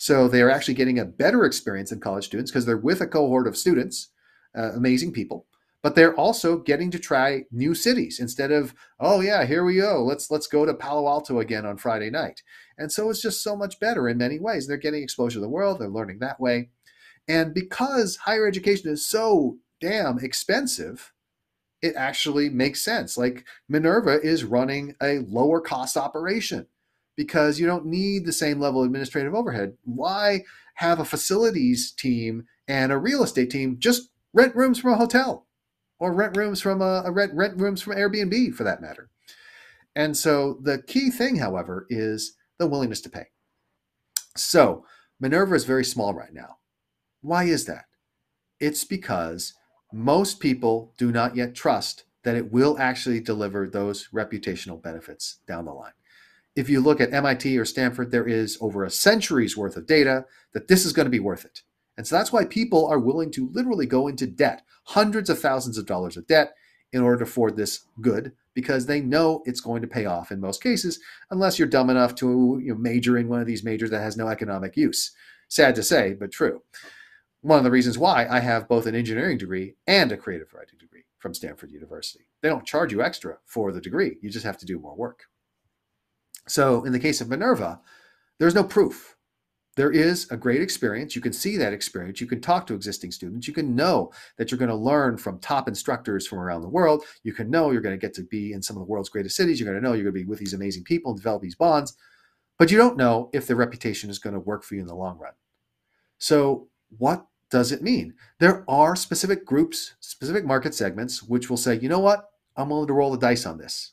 So 0.00 0.26
they 0.26 0.42
are 0.42 0.50
actually 0.50 0.74
getting 0.74 0.98
a 0.98 1.04
better 1.04 1.44
experience 1.44 1.90
than 1.90 2.00
college 2.00 2.24
students 2.24 2.50
because 2.50 2.66
they're 2.66 2.76
with 2.76 3.00
a 3.00 3.06
cohort 3.06 3.46
of 3.46 3.56
students 3.56 4.10
uh, 4.56 4.72
amazing 4.72 5.12
people. 5.12 5.46
But 5.82 5.94
they're 5.94 6.14
also 6.14 6.58
getting 6.58 6.90
to 6.92 6.98
try 6.98 7.44
new 7.50 7.74
cities 7.74 8.18
instead 8.18 8.50
of 8.50 8.74
oh 8.98 9.20
yeah 9.20 9.44
here 9.44 9.64
we 9.64 9.76
go. 9.76 10.02
Let's 10.02 10.30
let's 10.30 10.46
go 10.46 10.64
to 10.64 10.72
palo 10.72 11.06
alto 11.06 11.40
again 11.40 11.66
on 11.66 11.76
friday 11.76 12.10
night. 12.10 12.42
And 12.78 12.90
so 12.90 13.10
it's 13.10 13.20
just 13.20 13.42
so 13.42 13.54
much 13.54 13.78
better 13.80 14.08
in 14.08 14.16
many 14.16 14.38
ways. 14.38 14.66
They're 14.66 14.76
getting 14.78 15.02
exposure 15.02 15.34
to 15.34 15.40
the 15.40 15.48
world. 15.48 15.78
They're 15.78 15.88
learning 15.88 16.20
that 16.20 16.40
way. 16.40 16.70
And 17.28 17.52
because 17.52 18.16
higher 18.16 18.46
education 18.46 18.90
is 18.90 19.06
so 19.06 19.58
damn 19.80 20.18
expensive 20.18 21.12
it 21.84 21.96
actually 21.96 22.48
makes 22.48 22.80
sense. 22.80 23.18
Like 23.18 23.44
minerva 23.68 24.18
is 24.22 24.42
running 24.42 24.94
a 25.02 25.18
lower 25.18 25.60
cost 25.60 25.98
operation 25.98 26.66
because 27.14 27.60
you 27.60 27.66
don't 27.66 27.84
need 27.84 28.24
the 28.24 28.32
same 28.32 28.58
level 28.58 28.80
of 28.80 28.86
administrative 28.86 29.34
overhead. 29.34 29.74
Why 29.84 30.44
have 30.76 30.98
a 30.98 31.04
facilities 31.04 31.92
team 31.92 32.46
and 32.66 32.90
a 32.90 32.96
real 32.96 33.22
estate 33.22 33.50
team 33.50 33.76
just 33.78 34.08
rent 34.34 34.54
rooms 34.54 34.78
from 34.78 34.92
a 34.92 34.96
hotel 34.98 35.46
or 35.98 36.12
rent 36.12 36.36
rooms 36.36 36.60
from 36.60 36.82
a, 36.82 37.02
a 37.06 37.10
rent 37.10 37.32
rent 37.34 37.58
rooms 37.58 37.80
from 37.80 37.96
Airbnb 37.96 38.54
for 38.54 38.64
that 38.64 38.82
matter. 38.82 39.08
And 39.96 40.16
so 40.16 40.58
the 40.62 40.82
key 40.82 41.10
thing, 41.10 41.36
however, 41.36 41.86
is 41.88 42.34
the 42.58 42.66
willingness 42.66 43.00
to 43.02 43.10
pay. 43.10 43.26
So 44.36 44.84
Minerva 45.20 45.54
is 45.54 45.64
very 45.64 45.84
small 45.84 46.12
right 46.12 46.34
now. 46.34 46.58
Why 47.22 47.44
is 47.44 47.64
that? 47.66 47.84
It's 48.60 48.84
because 48.84 49.54
most 49.92 50.40
people 50.40 50.92
do 50.98 51.12
not 51.12 51.36
yet 51.36 51.54
trust 51.54 52.04
that 52.24 52.36
it 52.36 52.50
will 52.50 52.76
actually 52.78 53.20
deliver 53.20 53.68
those 53.68 54.08
reputational 54.12 54.82
benefits 54.82 55.38
down 55.46 55.64
the 55.66 55.72
line. 55.72 55.92
If 56.56 56.68
you 56.68 56.80
look 56.80 57.00
at 57.00 57.12
MIT 57.12 57.56
or 57.58 57.64
Stanford, 57.64 58.10
there 58.10 58.26
is 58.26 58.58
over 58.60 58.84
a 58.84 58.90
century's 58.90 59.56
worth 59.56 59.76
of 59.76 59.86
data 59.86 60.24
that 60.52 60.68
this 60.68 60.84
is 60.84 60.92
going 60.92 61.06
to 61.06 61.10
be 61.10 61.20
worth 61.20 61.44
it. 61.44 61.62
And 61.96 62.06
so 62.06 62.16
that's 62.16 62.32
why 62.32 62.44
people 62.44 62.86
are 62.86 62.98
willing 62.98 63.30
to 63.32 63.48
literally 63.52 63.86
go 63.86 64.08
into 64.08 64.26
debt, 64.26 64.62
hundreds 64.84 65.30
of 65.30 65.38
thousands 65.38 65.78
of 65.78 65.86
dollars 65.86 66.16
of 66.16 66.26
debt, 66.26 66.54
in 66.94 67.02
order 67.02 67.18
to 67.18 67.24
afford 67.24 67.56
this 67.56 67.86
good 68.00 68.32
because 68.54 68.86
they 68.86 69.00
know 69.00 69.42
it's 69.44 69.60
going 69.60 69.82
to 69.82 69.88
pay 69.88 70.06
off 70.06 70.30
in 70.30 70.40
most 70.40 70.62
cases, 70.62 71.00
unless 71.30 71.58
you're 71.58 71.66
dumb 71.66 71.90
enough 71.90 72.14
to 72.14 72.60
you 72.62 72.72
know, 72.72 72.78
major 72.78 73.18
in 73.18 73.28
one 73.28 73.40
of 73.40 73.48
these 73.48 73.64
majors 73.64 73.90
that 73.90 74.00
has 74.00 74.16
no 74.16 74.28
economic 74.28 74.76
use. 74.76 75.10
Sad 75.48 75.74
to 75.74 75.82
say, 75.82 76.14
but 76.14 76.30
true. 76.30 76.62
One 77.40 77.58
of 77.58 77.64
the 77.64 77.70
reasons 77.70 77.98
why 77.98 78.26
I 78.28 78.38
have 78.40 78.68
both 78.68 78.86
an 78.86 78.94
engineering 78.94 79.38
degree 79.38 79.74
and 79.88 80.12
a 80.12 80.16
creative 80.16 80.54
writing 80.54 80.78
degree 80.78 81.04
from 81.18 81.34
Stanford 81.34 81.72
University. 81.72 82.26
They 82.42 82.48
don't 82.48 82.64
charge 82.64 82.92
you 82.92 83.02
extra 83.02 83.38
for 83.44 83.72
the 83.72 83.80
degree, 83.80 84.18
you 84.22 84.30
just 84.30 84.46
have 84.46 84.58
to 84.58 84.66
do 84.66 84.78
more 84.78 84.94
work. 84.94 85.24
So 86.46 86.84
in 86.84 86.92
the 86.92 87.00
case 87.00 87.20
of 87.20 87.28
Minerva, 87.28 87.80
there's 88.38 88.54
no 88.54 88.64
proof 88.64 89.13
there 89.76 89.90
is 89.90 90.30
a 90.30 90.36
great 90.36 90.62
experience. 90.62 91.16
You 91.16 91.22
can 91.22 91.32
see 91.32 91.56
that 91.56 91.72
experience. 91.72 92.20
You 92.20 92.26
can 92.26 92.40
talk 92.40 92.66
to 92.66 92.74
existing 92.74 93.10
students. 93.10 93.48
You 93.48 93.54
can 93.54 93.74
know 93.74 94.12
that 94.36 94.50
you're 94.50 94.58
going 94.58 94.68
to 94.68 94.76
learn 94.76 95.16
from 95.16 95.38
top 95.38 95.68
instructors 95.68 96.26
from 96.26 96.38
around 96.38 96.62
the 96.62 96.68
world. 96.68 97.04
You 97.24 97.32
can 97.32 97.50
know 97.50 97.70
you're 97.70 97.80
going 97.80 97.98
to 97.98 98.06
get 98.06 98.14
to 98.14 98.22
be 98.22 98.52
in 98.52 98.62
some 98.62 98.76
of 98.76 98.80
the 98.80 98.86
world's 98.86 99.08
greatest 99.08 99.36
cities. 99.36 99.58
You're 99.58 99.70
going 99.70 99.82
to 99.82 99.86
know 99.86 99.94
you're 99.94 100.04
going 100.04 100.14
to 100.14 100.20
be 100.20 100.28
with 100.28 100.38
these 100.38 100.54
amazing 100.54 100.84
people 100.84 101.10
and 101.10 101.18
develop 101.18 101.42
these 101.42 101.56
bonds. 101.56 101.96
But 102.58 102.70
you 102.70 102.78
don't 102.78 102.96
know 102.96 103.30
if 103.32 103.46
the 103.46 103.56
reputation 103.56 104.10
is 104.10 104.20
going 104.20 104.34
to 104.34 104.40
work 104.40 104.62
for 104.62 104.76
you 104.76 104.80
in 104.80 104.86
the 104.86 104.94
long 104.94 105.18
run. 105.18 105.32
So, 106.18 106.68
what 106.98 107.26
does 107.50 107.72
it 107.72 107.82
mean? 107.82 108.14
There 108.38 108.64
are 108.68 108.94
specific 108.94 109.44
groups, 109.44 109.96
specific 109.98 110.44
market 110.44 110.74
segments, 110.74 111.22
which 111.22 111.50
will 111.50 111.56
say, 111.56 111.78
you 111.78 111.88
know 111.88 111.98
what? 111.98 112.30
I'm 112.56 112.68
willing 112.68 112.86
to 112.86 112.92
roll 112.92 113.10
the 113.10 113.18
dice 113.18 113.46
on 113.46 113.58
this. 113.58 113.92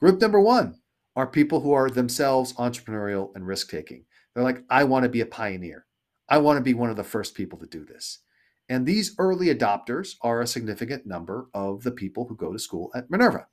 Group 0.00 0.20
number 0.20 0.40
one 0.40 0.78
are 1.16 1.26
people 1.26 1.60
who 1.60 1.72
are 1.72 1.88
themselves 1.88 2.52
entrepreneurial 2.54 3.34
and 3.34 3.46
risk 3.46 3.70
taking. 3.70 4.04
They're 4.34 4.44
like, 4.44 4.62
I 4.70 4.84
want 4.84 5.04
to 5.04 5.08
be 5.08 5.20
a 5.20 5.26
pioneer. 5.26 5.86
I 6.28 6.38
want 6.38 6.56
to 6.56 6.62
be 6.62 6.74
one 6.74 6.90
of 6.90 6.96
the 6.96 7.04
first 7.04 7.34
people 7.34 7.58
to 7.58 7.66
do 7.66 7.84
this. 7.84 8.20
And 8.68 8.86
these 8.86 9.14
early 9.18 9.54
adopters 9.54 10.14
are 10.22 10.40
a 10.40 10.46
significant 10.46 11.06
number 11.06 11.48
of 11.52 11.82
the 11.82 11.90
people 11.90 12.26
who 12.26 12.36
go 12.36 12.52
to 12.52 12.58
school 12.58 12.90
at 12.94 13.10
Minerva. 13.10 13.48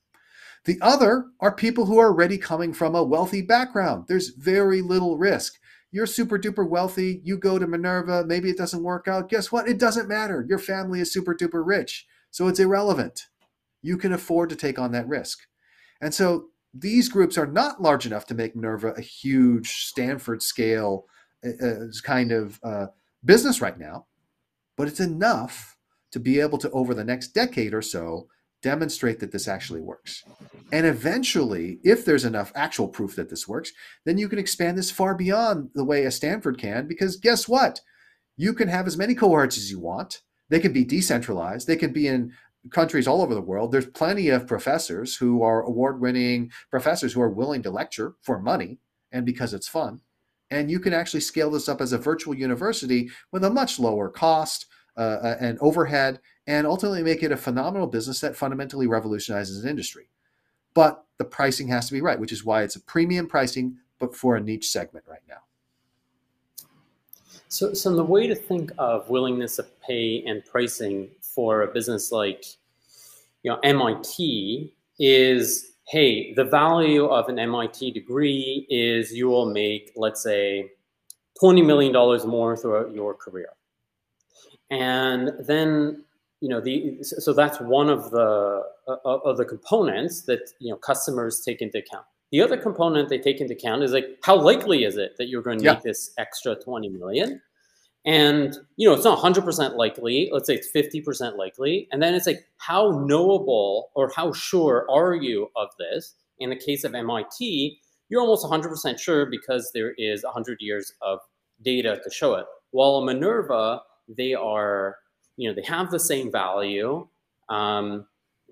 The 0.66 0.78
other 0.82 1.26
are 1.40 1.54
people 1.54 1.86
who 1.86 1.98
are 2.00 2.08
already 2.08 2.38
coming 2.38 2.74
from 2.74 2.96
a 2.96 3.04
wealthy 3.04 3.42
background. 3.42 4.06
There's 4.08 4.30
very 4.30 4.82
little 4.82 5.18
risk. 5.18 5.56
You're 5.92 6.06
super 6.06 6.38
duper 6.38 6.68
wealthy. 6.68 7.22
You 7.24 7.38
go 7.38 7.58
to 7.58 7.68
Minerva. 7.68 8.26
Maybe 8.26 8.50
it 8.50 8.58
doesn't 8.58 8.84
work 8.84 9.08
out. 9.08 9.30
Guess 9.30 9.52
what? 9.52 9.68
It 9.68 9.80
doesn't 9.80 10.08
matter. 10.08 10.46
Your 10.48 10.60
family 10.60 11.00
is 11.00 11.12
super 11.12 11.34
duper 11.34 11.66
rich. 11.66 12.06
So 12.30 12.48
it's 12.48 12.60
irrelevant. 12.60 13.28
You 13.82 13.98
can 13.98 14.14
afford 14.14 14.50
to 14.50 14.56
take 14.56 14.78
on 14.78 14.92
that 14.92 15.08
risk. 15.08 15.40
And 16.00 16.14
so 16.14 16.50
these 16.74 17.10
groups 17.10 17.38
are 17.38 17.48
not 17.48 17.82
large 17.82 18.06
enough 18.06 18.26
to 18.28 18.36
make 18.36 18.56
Minerva 18.56 18.90
a 18.90 19.02
huge 19.02 19.86
Stanford 19.86 20.42
scale 20.42 21.06
uh, 21.46 21.66
uh, 21.66 21.86
kind 22.04 22.32
of 22.32 22.60
uh, 22.64 22.88
business 23.24 23.62
right 23.62 23.80
now, 23.80 24.06
but 24.78 24.88
it's 24.88 25.00
enough 25.00 25.78
to 26.12 26.20
be 26.20 26.40
able 26.40 26.58
to, 26.58 26.70
over 26.72 26.94
the 26.94 27.04
next 27.04 27.30
decade 27.30 27.74
or 27.74 27.82
so, 27.82 28.28
demonstrate 28.62 29.20
that 29.20 29.32
this 29.32 29.48
actually 29.48 29.82
works. 29.82 30.24
And 30.72 30.86
eventually, 30.86 31.80
if 31.84 32.04
there's 32.04 32.26
enough 32.26 32.52
actual 32.56 32.88
proof 32.88 33.16
that 33.16 33.30
this 33.30 33.48
works, 33.48 33.72
then 34.06 34.18
you 34.18 34.28
can 34.28 34.40
expand 34.40 34.78
this 34.78 34.92
far 34.92 35.16
beyond 35.16 35.70
the 35.74 35.86
way 35.86 36.04
a 36.04 36.12
Stanford 36.12 36.58
can, 36.58 36.88
because 36.88 37.16
guess 37.16 37.48
what? 37.48 37.80
You 38.36 38.54
can 38.54 38.68
have 38.68 38.86
as 38.86 38.98
many 38.98 39.16
cohorts 39.16 39.58
as 39.58 39.72
you 39.72 39.80
want. 39.80 40.22
They 40.50 40.60
can 40.60 40.74
be 40.74 40.84
decentralized. 40.84 41.68
They 41.68 41.78
can 41.78 41.94
be 41.94 42.08
in 42.08 42.34
countries 42.72 43.08
all 43.08 43.22
over 43.22 43.34
the 43.34 43.42
world, 43.42 43.72
there's 43.72 43.86
plenty 43.88 44.30
of 44.30 44.48
professors 44.48 45.16
who 45.16 45.42
are 45.42 45.62
award 45.62 46.00
winning 46.00 46.52
professors 46.70 47.14
who 47.14 47.22
are 47.22 47.30
willing 47.30 47.62
to 47.64 47.72
lecture 47.72 48.16
for 48.22 48.40
money 48.40 48.80
and 49.12 49.26
because 49.26 49.54
it's 49.54 49.68
fun. 49.68 50.02
And 50.52 50.70
you 50.70 50.80
can 50.80 50.94
actually 50.94 51.22
scale 51.22 51.52
this 51.52 51.70
up 51.70 51.80
as 51.80 51.94
a 51.94 51.98
virtual 51.98 52.36
university 52.36 53.10
with 53.32 53.44
a 53.44 53.50
much 53.50 53.80
lower 53.80 54.10
cost 54.10 54.66
uh, 54.98 55.20
uh 55.22 55.38
and 55.40 55.58
overhead, 55.60 56.20
and 56.48 56.66
ultimately 56.66 57.04
make 57.04 57.24
it 57.24 57.32
a 57.32 57.38
phenomenal 57.38 57.88
business 57.88 58.20
that 58.20 58.36
fundamentally 58.36 58.88
revolutionizes 58.88 59.64
an 59.64 59.70
industry. 59.70 60.10
But 60.74 61.06
the 61.18 61.26
pricing 61.26 61.68
has 61.70 61.88
to 61.88 61.94
be 61.94 62.02
right, 62.02 62.20
which 62.20 62.32
is 62.32 62.44
why 62.44 62.64
it's 62.64 62.76
a 62.76 62.82
premium 62.82 63.28
pricing, 63.28 63.78
but 64.00 64.16
for 64.16 64.36
a 64.36 64.42
niche 64.42 64.70
segment 64.70 65.06
right 65.08 65.22
now. 65.28 65.44
So, 67.50 67.74
so 67.74 67.96
the 67.96 68.04
way 68.04 68.28
to 68.28 68.36
think 68.36 68.72
of 68.78 69.10
willingness 69.10 69.58
of 69.58 69.68
pay 69.82 70.24
and 70.26 70.46
pricing 70.46 71.10
for 71.40 71.62
a 71.62 71.68
business 71.68 72.12
like 72.12 72.44
you 73.44 73.50
know 73.50 73.58
MIT 73.64 74.74
is 75.00 75.72
hey 75.88 76.34
the 76.34 76.44
value 76.44 77.06
of 77.06 77.30
an 77.30 77.40
MIT 77.40 77.92
degree 77.92 78.68
is 78.70 79.14
you 79.14 79.30
will 79.30 79.46
make 79.46 79.94
let's 79.96 80.22
say 80.22 80.70
20 81.40 81.62
million 81.62 81.94
dollars 81.94 82.26
more 82.26 82.58
throughout 82.58 82.94
your 82.94 83.14
career. 83.14 83.52
And 84.70 85.32
then 85.40 86.04
you 86.42 86.50
know 86.50 86.60
the 86.60 86.98
so 87.04 87.32
that's 87.32 87.62
one 87.62 87.90
of 87.90 88.12
the 88.12 88.64
uh, 88.90 88.98
of 89.04 89.38
the 89.38 89.46
components 89.46 90.24
that 90.24 90.42
you 90.60 90.72
know 90.72 90.78
customers 90.78 91.40
take 91.40 91.62
into 91.62 91.78
account. 91.78 92.06
The 92.34 92.42
other 92.42 92.58
component 92.58 93.08
they 93.08 93.18
take 93.18 93.40
into 93.40 93.54
account 93.54 93.84
is 93.84 93.94
like 93.94 94.20
how 94.24 94.36
likely 94.36 94.84
is 94.84 94.98
it 94.98 95.16
that 95.18 95.30
you're 95.30 95.42
going 95.42 95.60
to 95.60 95.64
yeah. 95.64 95.76
make 95.76 95.84
this 95.84 96.12
extra 96.18 96.56
20 96.56 96.90
million 96.90 97.42
and 98.10 98.58
you 98.76 98.90
know, 98.90 98.96
it's 98.96 99.04
not 99.04 99.20
100% 99.20 99.76
likely. 99.76 100.32
Let's 100.34 100.48
say 100.48 100.56
it's 100.56 100.72
50% 100.72 101.38
likely. 101.38 101.88
And 101.92 102.02
then 102.02 102.16
it's 102.16 102.26
like, 102.26 102.48
how 102.58 103.06
knowable 103.06 103.92
or 103.94 104.12
how 104.16 104.34
sure 104.34 104.88
are 104.90 105.14
you 105.14 105.52
of 105.56 105.70
this? 105.78 106.16
In 106.40 106.50
the 106.50 106.56
case 106.56 106.84
of 106.84 106.96
MIT, 106.96 107.80
you're 108.10 108.22
almost 108.22 108.44
100% 108.44 109.00
sure 109.00 109.28
because 109.28 109.70
there 109.76 109.94
is 110.00 110.24
100 110.24 110.58
years 110.60 110.92
of 111.04 111.20
data 111.62 112.02
to 112.04 112.10
show 112.10 112.34
it. 112.34 112.48
While 112.72 113.06
Minerva, 113.06 113.82
they 114.08 114.34
are, 114.34 114.96
you 115.38 115.48
know, 115.48 115.54
they 115.54 115.68
have 115.68 115.92
the 115.92 116.00
same 116.00 116.32
value. 116.32 117.08
um, 117.50 118.08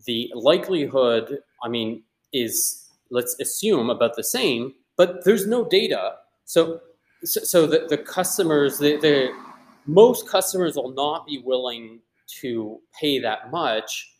the 0.05 0.31
likelihood, 0.35 1.39
I 1.63 1.67
mean, 1.67 2.03
is 2.31 2.85
let's 3.09 3.35
assume 3.39 3.89
about 3.89 4.15
the 4.15 4.23
same, 4.23 4.75
but 4.97 5.25
there's 5.25 5.47
no 5.47 5.67
data. 5.67 6.13
So, 6.45 6.79
so, 7.23 7.41
so 7.41 7.65
the, 7.65 7.87
the 7.89 7.97
customers, 7.97 8.77
the, 8.77 8.97
the 8.97 9.33
most 9.87 10.27
customers 10.29 10.75
will 10.75 10.93
not 10.93 11.25
be 11.25 11.41
willing 11.43 12.01
to 12.41 12.79
pay 12.99 13.19
that 13.19 13.51
much, 13.51 14.13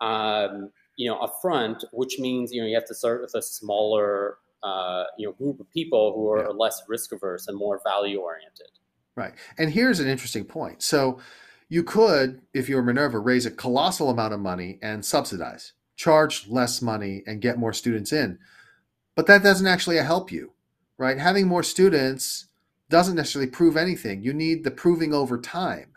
um, 0.00 0.70
you 0.96 1.08
know, 1.08 1.18
upfront, 1.18 1.84
which 1.92 2.18
means 2.18 2.52
you 2.52 2.60
know 2.60 2.66
you 2.66 2.74
have 2.74 2.86
to 2.86 2.94
start 2.94 3.20
with 3.20 3.34
a 3.34 3.42
smaller, 3.42 4.38
uh, 4.62 5.04
you 5.18 5.26
know, 5.26 5.32
group 5.32 5.60
of 5.60 5.68
people 5.70 6.14
who 6.14 6.30
are 6.30 6.44
yeah. 6.44 6.48
less 6.48 6.82
risk 6.88 7.12
averse 7.12 7.48
and 7.48 7.58
more 7.58 7.80
value 7.84 8.18
oriented. 8.18 8.70
Right, 9.16 9.34
and 9.58 9.70
here's 9.70 10.00
an 10.00 10.08
interesting 10.08 10.44
point. 10.44 10.82
So 10.82 11.18
you 11.68 11.82
could, 11.82 12.40
if 12.54 12.68
you 12.68 12.76
were 12.76 12.82
Minerva, 12.82 13.18
raise 13.18 13.44
a 13.44 13.50
colossal 13.50 14.10
amount 14.10 14.32
of 14.32 14.40
money 14.40 14.78
and 14.80 15.04
subsidize, 15.04 15.72
charge 15.96 16.48
less 16.48 16.80
money 16.80 17.22
and 17.26 17.42
get 17.42 17.58
more 17.58 17.72
students 17.72 18.12
in. 18.12 18.38
But 19.16 19.26
that 19.26 19.42
doesn't 19.42 19.66
actually 19.66 19.96
help 19.96 20.30
you, 20.30 20.52
right? 20.96 21.18
Having 21.18 21.48
more 21.48 21.64
students 21.64 22.47
doesn't 22.90 23.16
necessarily 23.16 23.50
prove 23.50 23.76
anything. 23.76 24.22
You 24.22 24.32
need 24.32 24.64
the 24.64 24.70
proving 24.70 25.12
over 25.12 25.38
time. 25.38 25.92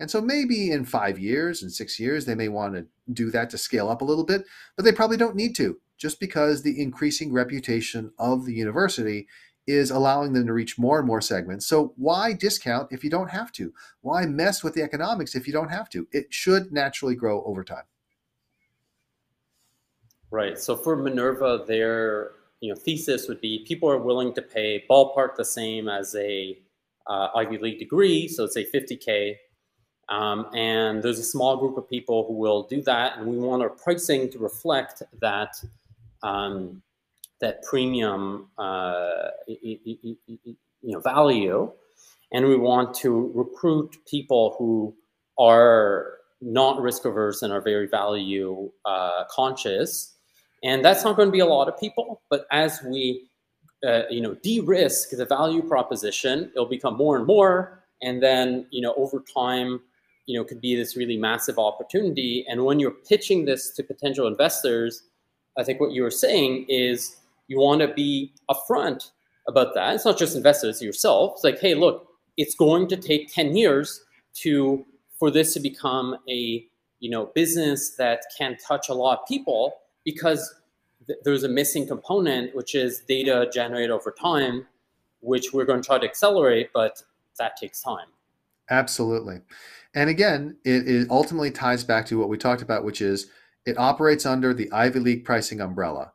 And 0.00 0.10
so 0.10 0.20
maybe 0.20 0.70
in 0.70 0.84
five 0.84 1.18
years 1.18 1.62
and 1.62 1.72
six 1.72 1.98
years, 1.98 2.24
they 2.24 2.34
may 2.34 2.48
want 2.48 2.74
to 2.74 2.86
do 3.12 3.30
that 3.30 3.50
to 3.50 3.58
scale 3.58 3.88
up 3.88 4.00
a 4.00 4.04
little 4.04 4.24
bit, 4.24 4.44
but 4.76 4.84
they 4.84 4.92
probably 4.92 5.16
don't 5.16 5.34
need 5.34 5.56
to, 5.56 5.80
just 5.96 6.20
because 6.20 6.62
the 6.62 6.80
increasing 6.80 7.32
reputation 7.32 8.12
of 8.18 8.44
the 8.44 8.54
university 8.54 9.26
is 9.66 9.90
allowing 9.90 10.32
them 10.32 10.46
to 10.46 10.52
reach 10.52 10.78
more 10.78 10.98
and 10.98 11.06
more 11.06 11.20
segments. 11.20 11.66
So 11.66 11.92
why 11.96 12.32
discount 12.32 12.88
if 12.90 13.04
you 13.04 13.10
don't 13.10 13.30
have 13.30 13.52
to? 13.52 13.72
Why 14.00 14.24
mess 14.24 14.62
with 14.62 14.74
the 14.74 14.82
economics 14.82 15.34
if 15.34 15.46
you 15.46 15.52
don't 15.52 15.68
have 15.68 15.90
to? 15.90 16.06
It 16.12 16.32
should 16.32 16.72
naturally 16.72 17.14
grow 17.14 17.42
over 17.44 17.64
time. 17.64 17.84
Right. 20.30 20.58
So 20.58 20.76
for 20.76 20.96
Minerva, 20.96 21.64
their 21.66 22.32
you 22.60 22.72
know 22.72 22.78
thesis 22.78 23.28
would 23.28 23.40
be 23.40 23.64
people 23.66 23.88
are 23.88 23.98
willing 23.98 24.32
to 24.34 24.42
pay 24.42 24.84
ballpark 24.90 25.36
the 25.36 25.44
same 25.44 25.88
as 25.88 26.14
a 26.14 26.58
uh, 27.06 27.28
Ivy 27.34 27.58
League 27.58 27.78
degree, 27.78 28.28
so 28.28 28.46
say 28.46 28.70
50k, 28.70 29.36
um, 30.10 30.46
and 30.54 31.02
there's 31.02 31.18
a 31.18 31.24
small 31.24 31.56
group 31.56 31.76
of 31.78 31.88
people 31.88 32.26
who 32.26 32.34
will 32.34 32.64
do 32.64 32.82
that, 32.82 33.18
and 33.18 33.26
we 33.26 33.38
want 33.38 33.62
our 33.62 33.70
pricing 33.70 34.30
to 34.30 34.38
reflect 34.38 35.02
that 35.20 35.54
um, 36.22 36.82
that 37.40 37.62
premium 37.62 38.48
uh, 38.58 39.28
you 39.46 40.16
know 40.82 41.00
value, 41.00 41.70
and 42.32 42.46
we 42.46 42.56
want 42.56 42.94
to 42.96 43.32
recruit 43.34 43.96
people 44.06 44.54
who 44.58 44.94
are 45.38 46.18
not 46.40 46.80
risk 46.80 47.04
averse 47.04 47.42
and 47.42 47.52
are 47.52 47.60
very 47.60 47.86
value 47.86 48.70
uh, 48.84 49.24
conscious. 49.30 50.14
And 50.64 50.84
that's 50.84 51.04
not 51.04 51.16
going 51.16 51.28
to 51.28 51.32
be 51.32 51.40
a 51.40 51.46
lot 51.46 51.68
of 51.68 51.78
people, 51.78 52.20
but 52.30 52.46
as 52.50 52.82
we 52.82 53.28
uh, 53.86 54.02
you 54.10 54.20
know 54.20 54.34
de-risk 54.34 55.10
the 55.10 55.24
value 55.24 55.62
proposition, 55.62 56.50
it'll 56.54 56.66
become 56.66 56.96
more 56.96 57.16
and 57.16 57.26
more, 57.26 57.84
and 58.02 58.22
then 58.22 58.66
you 58.70 58.80
know 58.80 58.92
over 58.96 59.22
time 59.32 59.80
you 60.26 60.38
know 60.38 60.44
could 60.44 60.60
be 60.60 60.74
this 60.74 60.96
really 60.96 61.16
massive 61.16 61.58
opportunity. 61.58 62.44
And 62.48 62.64
when 62.64 62.80
you're 62.80 62.96
pitching 63.08 63.44
this 63.44 63.70
to 63.76 63.84
potential 63.84 64.26
investors, 64.26 65.04
I 65.56 65.62
think 65.62 65.80
what 65.80 65.92
you 65.92 66.02
were 66.02 66.10
saying 66.10 66.66
is 66.68 67.16
you 67.46 67.60
want 67.60 67.80
to 67.82 67.88
be 67.88 68.32
upfront 68.50 69.10
about 69.46 69.74
that. 69.74 69.94
It's 69.94 70.04
not 70.04 70.18
just 70.18 70.36
investors 70.36 70.82
yourself. 70.82 71.32
It's 71.36 71.44
like, 71.44 71.58
hey, 71.58 71.74
look, 71.74 72.06
it's 72.36 72.54
going 72.54 72.86
to 72.88 72.96
take 72.96 73.32
10 73.32 73.56
years 73.56 74.04
to 74.34 74.84
for 75.18 75.30
this 75.30 75.54
to 75.54 75.60
become 75.60 76.16
a 76.28 76.64
you 77.00 77.10
know 77.10 77.26
business 77.34 77.90
that 77.96 78.22
can 78.36 78.56
touch 78.66 78.88
a 78.88 78.94
lot 78.94 79.20
of 79.20 79.26
people 79.26 79.74
because 80.12 80.54
th- 81.06 81.18
there's 81.24 81.44
a 81.44 81.48
missing 81.48 81.86
component 81.86 82.54
which 82.54 82.74
is 82.74 83.00
data 83.00 83.50
generated 83.52 83.90
over 83.90 84.10
time 84.10 84.66
which 85.20 85.52
we're 85.52 85.64
going 85.64 85.82
to 85.82 85.86
try 85.86 85.98
to 85.98 86.06
accelerate 86.06 86.70
but 86.72 87.02
that 87.38 87.56
takes 87.56 87.82
time 87.82 88.06
absolutely 88.70 89.40
and 89.94 90.08
again 90.10 90.56
it, 90.64 90.88
it 90.88 91.10
ultimately 91.10 91.50
ties 91.50 91.84
back 91.84 92.06
to 92.06 92.18
what 92.18 92.28
we 92.28 92.36
talked 92.36 92.62
about 92.62 92.84
which 92.84 93.00
is 93.00 93.30
it 93.66 93.78
operates 93.78 94.24
under 94.24 94.54
the 94.54 94.70
ivy 94.72 95.00
league 95.00 95.24
pricing 95.24 95.60
umbrella 95.60 96.12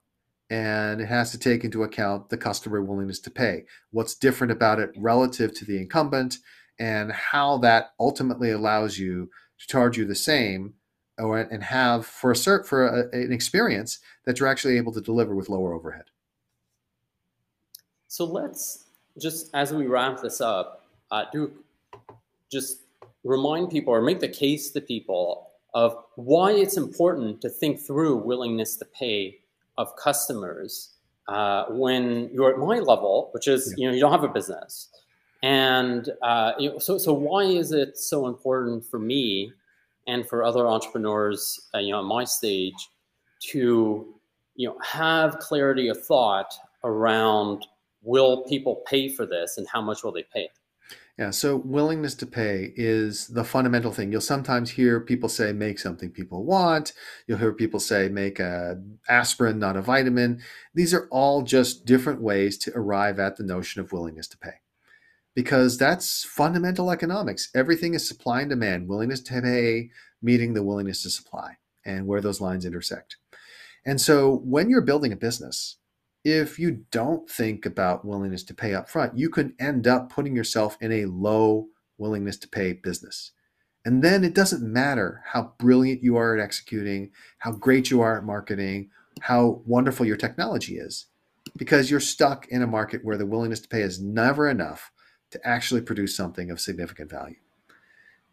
and 0.49 1.01
it 1.01 1.07
has 1.07 1.31
to 1.31 1.39
take 1.39 1.63
into 1.63 1.83
account 1.83 2.29
the 2.29 2.37
customer 2.37 2.79
willingness 2.79 3.19
to 3.19 3.31
pay. 3.31 3.63
What's 3.89 4.13
different 4.13 4.51
about 4.51 4.79
it 4.79 4.91
relative 4.95 5.51
to 5.55 5.65
the 5.65 5.77
incumbent, 5.77 6.37
and 6.79 7.11
how 7.11 7.57
that 7.59 7.93
ultimately 7.99 8.51
allows 8.51 8.97
you 8.97 9.29
to 9.59 9.67
charge 9.67 9.97
you 9.97 10.05
the 10.05 10.13
same, 10.13 10.75
or 11.17 11.39
and 11.39 11.63
have 11.63 12.05
for 12.05 12.31
a 12.31 12.35
cert 12.35 12.65
for 12.65 12.87
a, 12.87 13.09
an 13.15 13.31
experience 13.31 13.99
that 14.25 14.39
you're 14.39 14.49
actually 14.49 14.77
able 14.77 14.91
to 14.91 15.01
deliver 15.01 15.35
with 15.35 15.49
lower 15.49 15.73
overhead. 15.73 16.05
So 18.07 18.25
let's 18.25 18.85
just 19.19 19.49
as 19.53 19.73
we 19.73 19.87
wrap 19.87 20.21
this 20.21 20.41
up, 20.41 20.85
uh, 21.11 21.25
do 21.31 21.51
just 22.51 22.79
remind 23.23 23.69
people 23.69 23.93
or 23.93 24.01
make 24.01 24.19
the 24.19 24.27
case 24.27 24.71
to 24.71 24.81
people 24.81 25.49
of 25.73 25.97
why 26.15 26.51
it's 26.51 26.77
important 26.77 27.41
to 27.41 27.49
think 27.49 27.79
through 27.79 28.17
willingness 28.17 28.75
to 28.77 28.85
pay 28.85 29.39
of 29.77 29.95
customers 29.95 30.89
uh, 31.27 31.65
when 31.69 32.29
you're 32.33 32.51
at 32.51 32.59
my 32.59 32.79
level, 32.79 33.29
which 33.33 33.47
is 33.47 33.73
yeah. 33.77 33.83
you 33.83 33.87
know 33.87 33.93
you 33.95 34.01
don't 34.01 34.11
have 34.11 34.23
a 34.23 34.27
business, 34.27 34.89
and 35.41 36.09
uh, 36.21 36.51
you 36.59 36.69
know, 36.69 36.79
so 36.79 36.97
so 36.97 37.13
why 37.13 37.43
is 37.43 37.71
it 37.71 37.97
so 37.97 38.27
important 38.27 38.85
for 38.85 38.99
me 38.99 39.51
and 40.07 40.27
for 40.27 40.43
other 40.43 40.67
entrepreneurs, 40.67 41.69
uh, 41.73 41.79
you 41.79 41.91
know, 41.91 41.99
at 41.99 42.05
my 42.05 42.23
stage, 42.23 42.89
to 43.51 44.15
you 44.55 44.67
know 44.67 44.77
have 44.83 45.39
clarity 45.39 45.87
of 45.87 46.05
thought 46.05 46.53
around 46.83 47.65
will 48.01 48.43
people 48.43 48.83
pay 48.87 49.09
for 49.09 49.25
this 49.25 49.57
and 49.57 49.67
how 49.71 49.81
much 49.81 50.03
will 50.03 50.11
they 50.11 50.25
pay? 50.33 50.49
Yeah, 51.17 51.29
so 51.29 51.57
willingness 51.57 52.15
to 52.15 52.25
pay 52.25 52.73
is 52.75 53.27
the 53.27 53.43
fundamental 53.43 53.91
thing. 53.91 54.11
You'll 54.11 54.19
sometimes 54.19 54.71
hear 54.71 54.99
people 54.99 55.29
say 55.29 55.53
make 55.53 55.77
something 55.77 56.09
people 56.09 56.43
want. 56.43 56.93
You'll 57.27 57.37
hear 57.37 57.53
people 57.53 57.79
say 57.79 58.09
make 58.09 58.39
a 58.39 58.81
aspirin, 59.07 59.59
not 59.59 59.77
a 59.77 59.81
vitamin. 59.81 60.41
These 60.73 60.91
are 60.91 61.07
all 61.11 61.43
just 61.43 61.85
different 61.85 62.21
ways 62.21 62.57
to 62.59 62.71
arrive 62.75 63.19
at 63.19 63.37
the 63.37 63.43
notion 63.43 63.79
of 63.79 63.91
willingness 63.91 64.27
to 64.29 64.37
pay. 64.39 64.62
Because 65.35 65.77
that's 65.77 66.23
fundamental 66.23 66.91
economics. 66.91 67.49
Everything 67.55 67.93
is 67.93 68.07
supply 68.07 68.41
and 68.41 68.49
demand, 68.49 68.87
willingness 68.87 69.21
to 69.21 69.41
pay 69.41 69.89
meeting 70.21 70.53
the 70.53 70.63
willingness 70.63 71.03
to 71.03 71.09
supply 71.09 71.57
and 71.85 72.07
where 72.07 72.21
those 72.21 72.39
lines 72.39 72.65
intersect. 72.65 73.17
And 73.85 73.99
so 73.99 74.41
when 74.45 74.69
you're 74.69 74.81
building 74.81 75.11
a 75.11 75.17
business, 75.17 75.77
if 76.23 76.57
you 76.57 76.85
don't 76.91 77.29
think 77.29 77.65
about 77.65 78.05
willingness 78.05 78.43
to 78.43 78.53
pay 78.53 78.73
up 78.73 78.89
front, 78.89 79.17
you 79.17 79.29
can 79.29 79.55
end 79.59 79.87
up 79.87 80.09
putting 80.09 80.35
yourself 80.35 80.77
in 80.79 80.91
a 80.91 81.05
low 81.05 81.67
willingness 81.97 82.37
to 82.37 82.47
pay 82.47 82.73
business. 82.73 83.31
And 83.83 84.01
then 84.01 84.23
it 84.23 84.33
doesn't 84.33 84.63
matter 84.63 85.21
how 85.33 85.53
brilliant 85.59 86.01
you 86.01 86.15
are 86.15 86.37
at 86.37 86.41
executing, 86.41 87.11
how 87.39 87.51
great 87.51 87.91
you 87.91 87.99
are 87.99 88.17
at 88.17 88.23
marketing, 88.23 88.89
how 89.19 89.61
wonderful 89.65 90.05
your 90.05 90.15
technology 90.15 90.77
is, 90.77 91.07
because 91.57 91.91
you're 91.91 91.99
stuck 91.99 92.47
in 92.47 92.61
a 92.61 92.67
market 92.67 93.03
where 93.03 93.17
the 93.17 93.25
willingness 93.25 93.59
to 93.59 93.67
pay 93.67 93.81
is 93.81 94.01
never 94.01 94.49
enough 94.49 94.92
to 95.33 95.47
actually 95.47 95.81
produce 95.81 96.15
something 96.15 96.49
of 96.49 96.59
significant 96.59 97.09
value. 97.09 97.35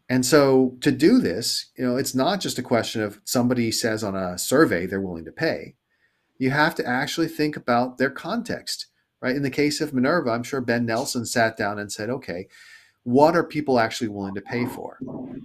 And 0.08 0.24
so 0.24 0.76
to 0.80 0.90
do 0.90 1.18
this, 1.18 1.66
you 1.76 1.84
know, 1.84 1.96
it's 1.96 2.14
not 2.14 2.40
just 2.40 2.58
a 2.58 2.62
question 2.62 3.02
of 3.02 3.20
somebody 3.24 3.70
says 3.70 4.02
on 4.02 4.16
a 4.16 4.38
survey 4.38 4.86
they're 4.86 5.00
willing 5.00 5.24
to 5.24 5.32
pay 5.32 5.74
you 6.40 6.50
have 6.50 6.74
to 6.74 6.86
actually 6.86 7.28
think 7.28 7.54
about 7.54 7.98
their 7.98 8.10
context, 8.10 8.86
right? 9.20 9.36
In 9.36 9.42
the 9.42 9.50
case 9.50 9.82
of 9.82 9.92
Minerva, 9.92 10.30
I'm 10.30 10.42
sure 10.42 10.62
Ben 10.62 10.86
Nelson 10.86 11.26
sat 11.26 11.54
down 11.54 11.78
and 11.78 11.92
said, 11.92 12.08
okay, 12.08 12.48
what 13.02 13.36
are 13.36 13.44
people 13.44 13.78
actually 13.78 14.08
willing 14.08 14.34
to 14.34 14.40
pay 14.40 14.64
for? 14.64 14.98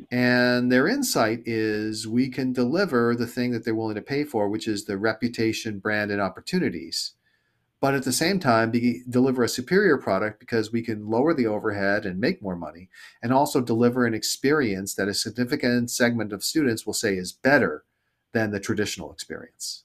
And 0.10 0.72
their 0.72 0.88
insight 0.88 1.42
is 1.46 2.08
we 2.08 2.30
can 2.30 2.54
deliver 2.54 3.14
the 3.14 3.28
thing 3.28 3.52
that 3.52 3.66
they're 3.66 3.76
willing 3.76 3.96
to 3.96 4.02
pay 4.02 4.24
for, 4.24 4.48
which 4.48 4.70
is 4.70 4.86
the 4.86 4.98
reputation, 4.98 5.80
brand, 5.80 6.12
and 6.12 6.22
opportunities. 6.22 7.16
But 7.86 7.94
at 7.94 8.02
the 8.02 8.12
same 8.12 8.40
time, 8.40 8.72
be, 8.72 9.04
deliver 9.08 9.44
a 9.44 9.48
superior 9.48 10.00
product 10.00 10.40
because 10.40 10.72
we 10.72 10.82
can 10.82 11.08
lower 11.08 11.36
the 11.36 11.46
overhead 11.46 12.04
and 12.04 12.20
make 12.20 12.42
more 12.42 12.56
money, 12.56 12.90
and 13.22 13.32
also 13.32 13.62
deliver 13.62 14.08
an 14.08 14.16
experience 14.16 14.96
that 14.96 15.08
a 15.08 15.14
significant 15.14 15.92
segment 15.92 16.34
of 16.34 16.44
students 16.44 16.88
will 16.88 16.96
say 16.96 17.16
is 17.16 17.32
better 17.32 17.84
than 18.34 18.50
the 18.50 18.60
traditional 18.60 19.14
experience. 19.14 19.84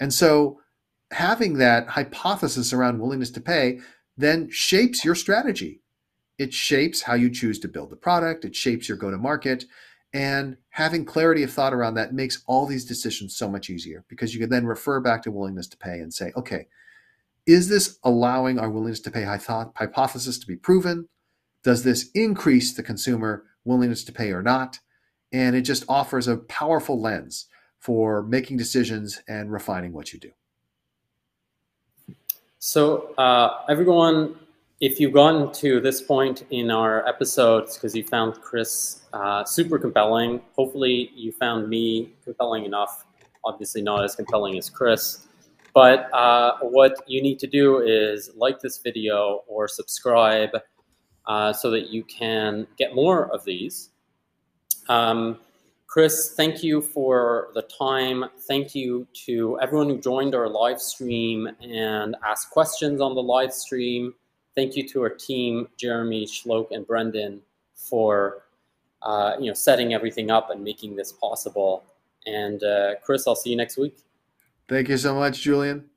And 0.00 0.14
so 0.14 0.62
having 1.10 1.58
that 1.58 1.88
hypothesis 1.88 2.72
around 2.72 2.98
willingness 2.98 3.30
to 3.32 3.42
pay 3.42 3.80
then 4.16 4.48
shapes 4.50 5.04
your 5.04 5.14
strategy. 5.14 5.82
It 6.38 6.54
shapes 6.54 7.02
how 7.02 7.12
you 7.12 7.28
choose 7.28 7.58
to 7.58 7.68
build 7.68 7.90
the 7.90 7.96
product, 7.96 8.46
it 8.46 8.56
shapes 8.56 8.88
your 8.88 8.96
go 8.96 9.10
to 9.10 9.18
market. 9.18 9.66
And 10.14 10.56
having 10.70 11.04
clarity 11.04 11.42
of 11.42 11.52
thought 11.52 11.74
around 11.74 11.92
that 11.96 12.14
makes 12.14 12.42
all 12.46 12.64
these 12.64 12.86
decisions 12.86 13.36
so 13.36 13.50
much 13.50 13.68
easier 13.68 14.02
because 14.08 14.32
you 14.32 14.40
can 14.40 14.48
then 14.48 14.64
refer 14.64 14.98
back 14.98 15.22
to 15.24 15.30
willingness 15.30 15.66
to 15.68 15.76
pay 15.76 15.98
and 15.98 16.14
say, 16.14 16.32
okay, 16.38 16.68
is 17.46 17.68
this 17.68 17.98
allowing 18.04 18.58
our 18.58 18.70
willingness 18.70 19.00
to 19.00 19.10
pay 19.10 19.24
hypothesis 19.24 20.38
to 20.38 20.46
be 20.46 20.56
proven? 20.56 21.08
Does 21.64 21.84
this 21.84 22.10
increase 22.14 22.74
the 22.74 22.82
consumer 22.82 23.44
willingness 23.64 24.04
to 24.04 24.12
pay 24.12 24.32
or 24.32 24.42
not? 24.42 24.78
and 25.32 25.56
it 25.56 25.62
just 25.62 25.84
offers 25.88 26.28
a 26.28 26.36
powerful 26.36 27.00
lens 27.00 27.46
for 27.78 28.22
making 28.22 28.56
decisions 28.56 29.20
and 29.26 29.50
refining 29.50 29.92
what 29.92 30.12
you 30.12 30.20
do. 30.20 30.30
So, 32.58 33.12
uh, 33.18 33.64
everyone, 33.68 34.36
if 34.80 35.00
you've 35.00 35.12
gotten 35.12 35.52
to 35.54 35.80
this 35.80 36.00
point 36.00 36.44
in 36.50 36.70
our 36.70 37.06
episodes 37.08 37.76
because 37.76 37.94
you 37.94 38.04
found 38.04 38.40
Chris 38.40 39.00
uh, 39.12 39.44
super 39.44 39.78
compelling, 39.78 40.40
hopefully 40.54 41.10
you 41.14 41.32
found 41.32 41.68
me 41.68 42.12
compelling 42.24 42.64
enough. 42.64 43.04
Obviously, 43.44 43.82
not 43.82 44.04
as 44.04 44.14
compelling 44.14 44.56
as 44.58 44.70
Chris. 44.70 45.26
But 45.74 46.12
uh, 46.12 46.58
what 46.60 47.02
you 47.06 47.22
need 47.22 47.38
to 47.40 47.46
do 47.46 47.78
is 47.80 48.30
like 48.36 48.60
this 48.60 48.78
video 48.78 49.42
or 49.46 49.68
subscribe 49.68 50.50
uh, 51.26 51.52
so 51.52 51.70
that 51.70 51.88
you 51.88 52.04
can 52.04 52.66
get 52.76 52.94
more 52.94 53.32
of 53.32 53.44
these. 53.44 53.90
Um, 54.88 55.38
Chris, 55.86 56.32
thank 56.34 56.62
you 56.62 56.80
for 56.80 57.48
the 57.54 57.62
time. 57.62 58.24
Thank 58.48 58.74
you 58.74 59.06
to 59.26 59.58
everyone 59.60 59.88
who 59.88 59.98
joined 59.98 60.34
our 60.34 60.48
live 60.48 60.80
stream 60.80 61.48
and 61.60 62.16
asked 62.26 62.50
questions 62.50 63.00
on 63.00 63.14
the 63.14 63.22
live 63.22 63.52
stream. 63.52 64.14
Thank 64.54 64.74
you 64.74 64.88
to 64.88 65.02
our 65.02 65.10
team, 65.10 65.68
Jeremy, 65.76 66.26
Shlok, 66.26 66.68
and 66.70 66.86
Brendan, 66.86 67.40
for 67.74 68.44
uh, 69.02 69.36
you 69.38 69.48
know 69.48 69.54
setting 69.54 69.92
everything 69.92 70.30
up 70.30 70.50
and 70.50 70.64
making 70.64 70.96
this 70.96 71.12
possible. 71.12 71.84
And 72.26 72.62
uh, 72.62 72.94
Chris, 73.02 73.26
I'll 73.26 73.36
see 73.36 73.50
you 73.50 73.56
next 73.56 73.76
week. 73.76 73.98
Thank 74.72 74.88
you 74.88 74.96
so 74.96 75.14
much, 75.14 75.42
Julien. 75.42 75.91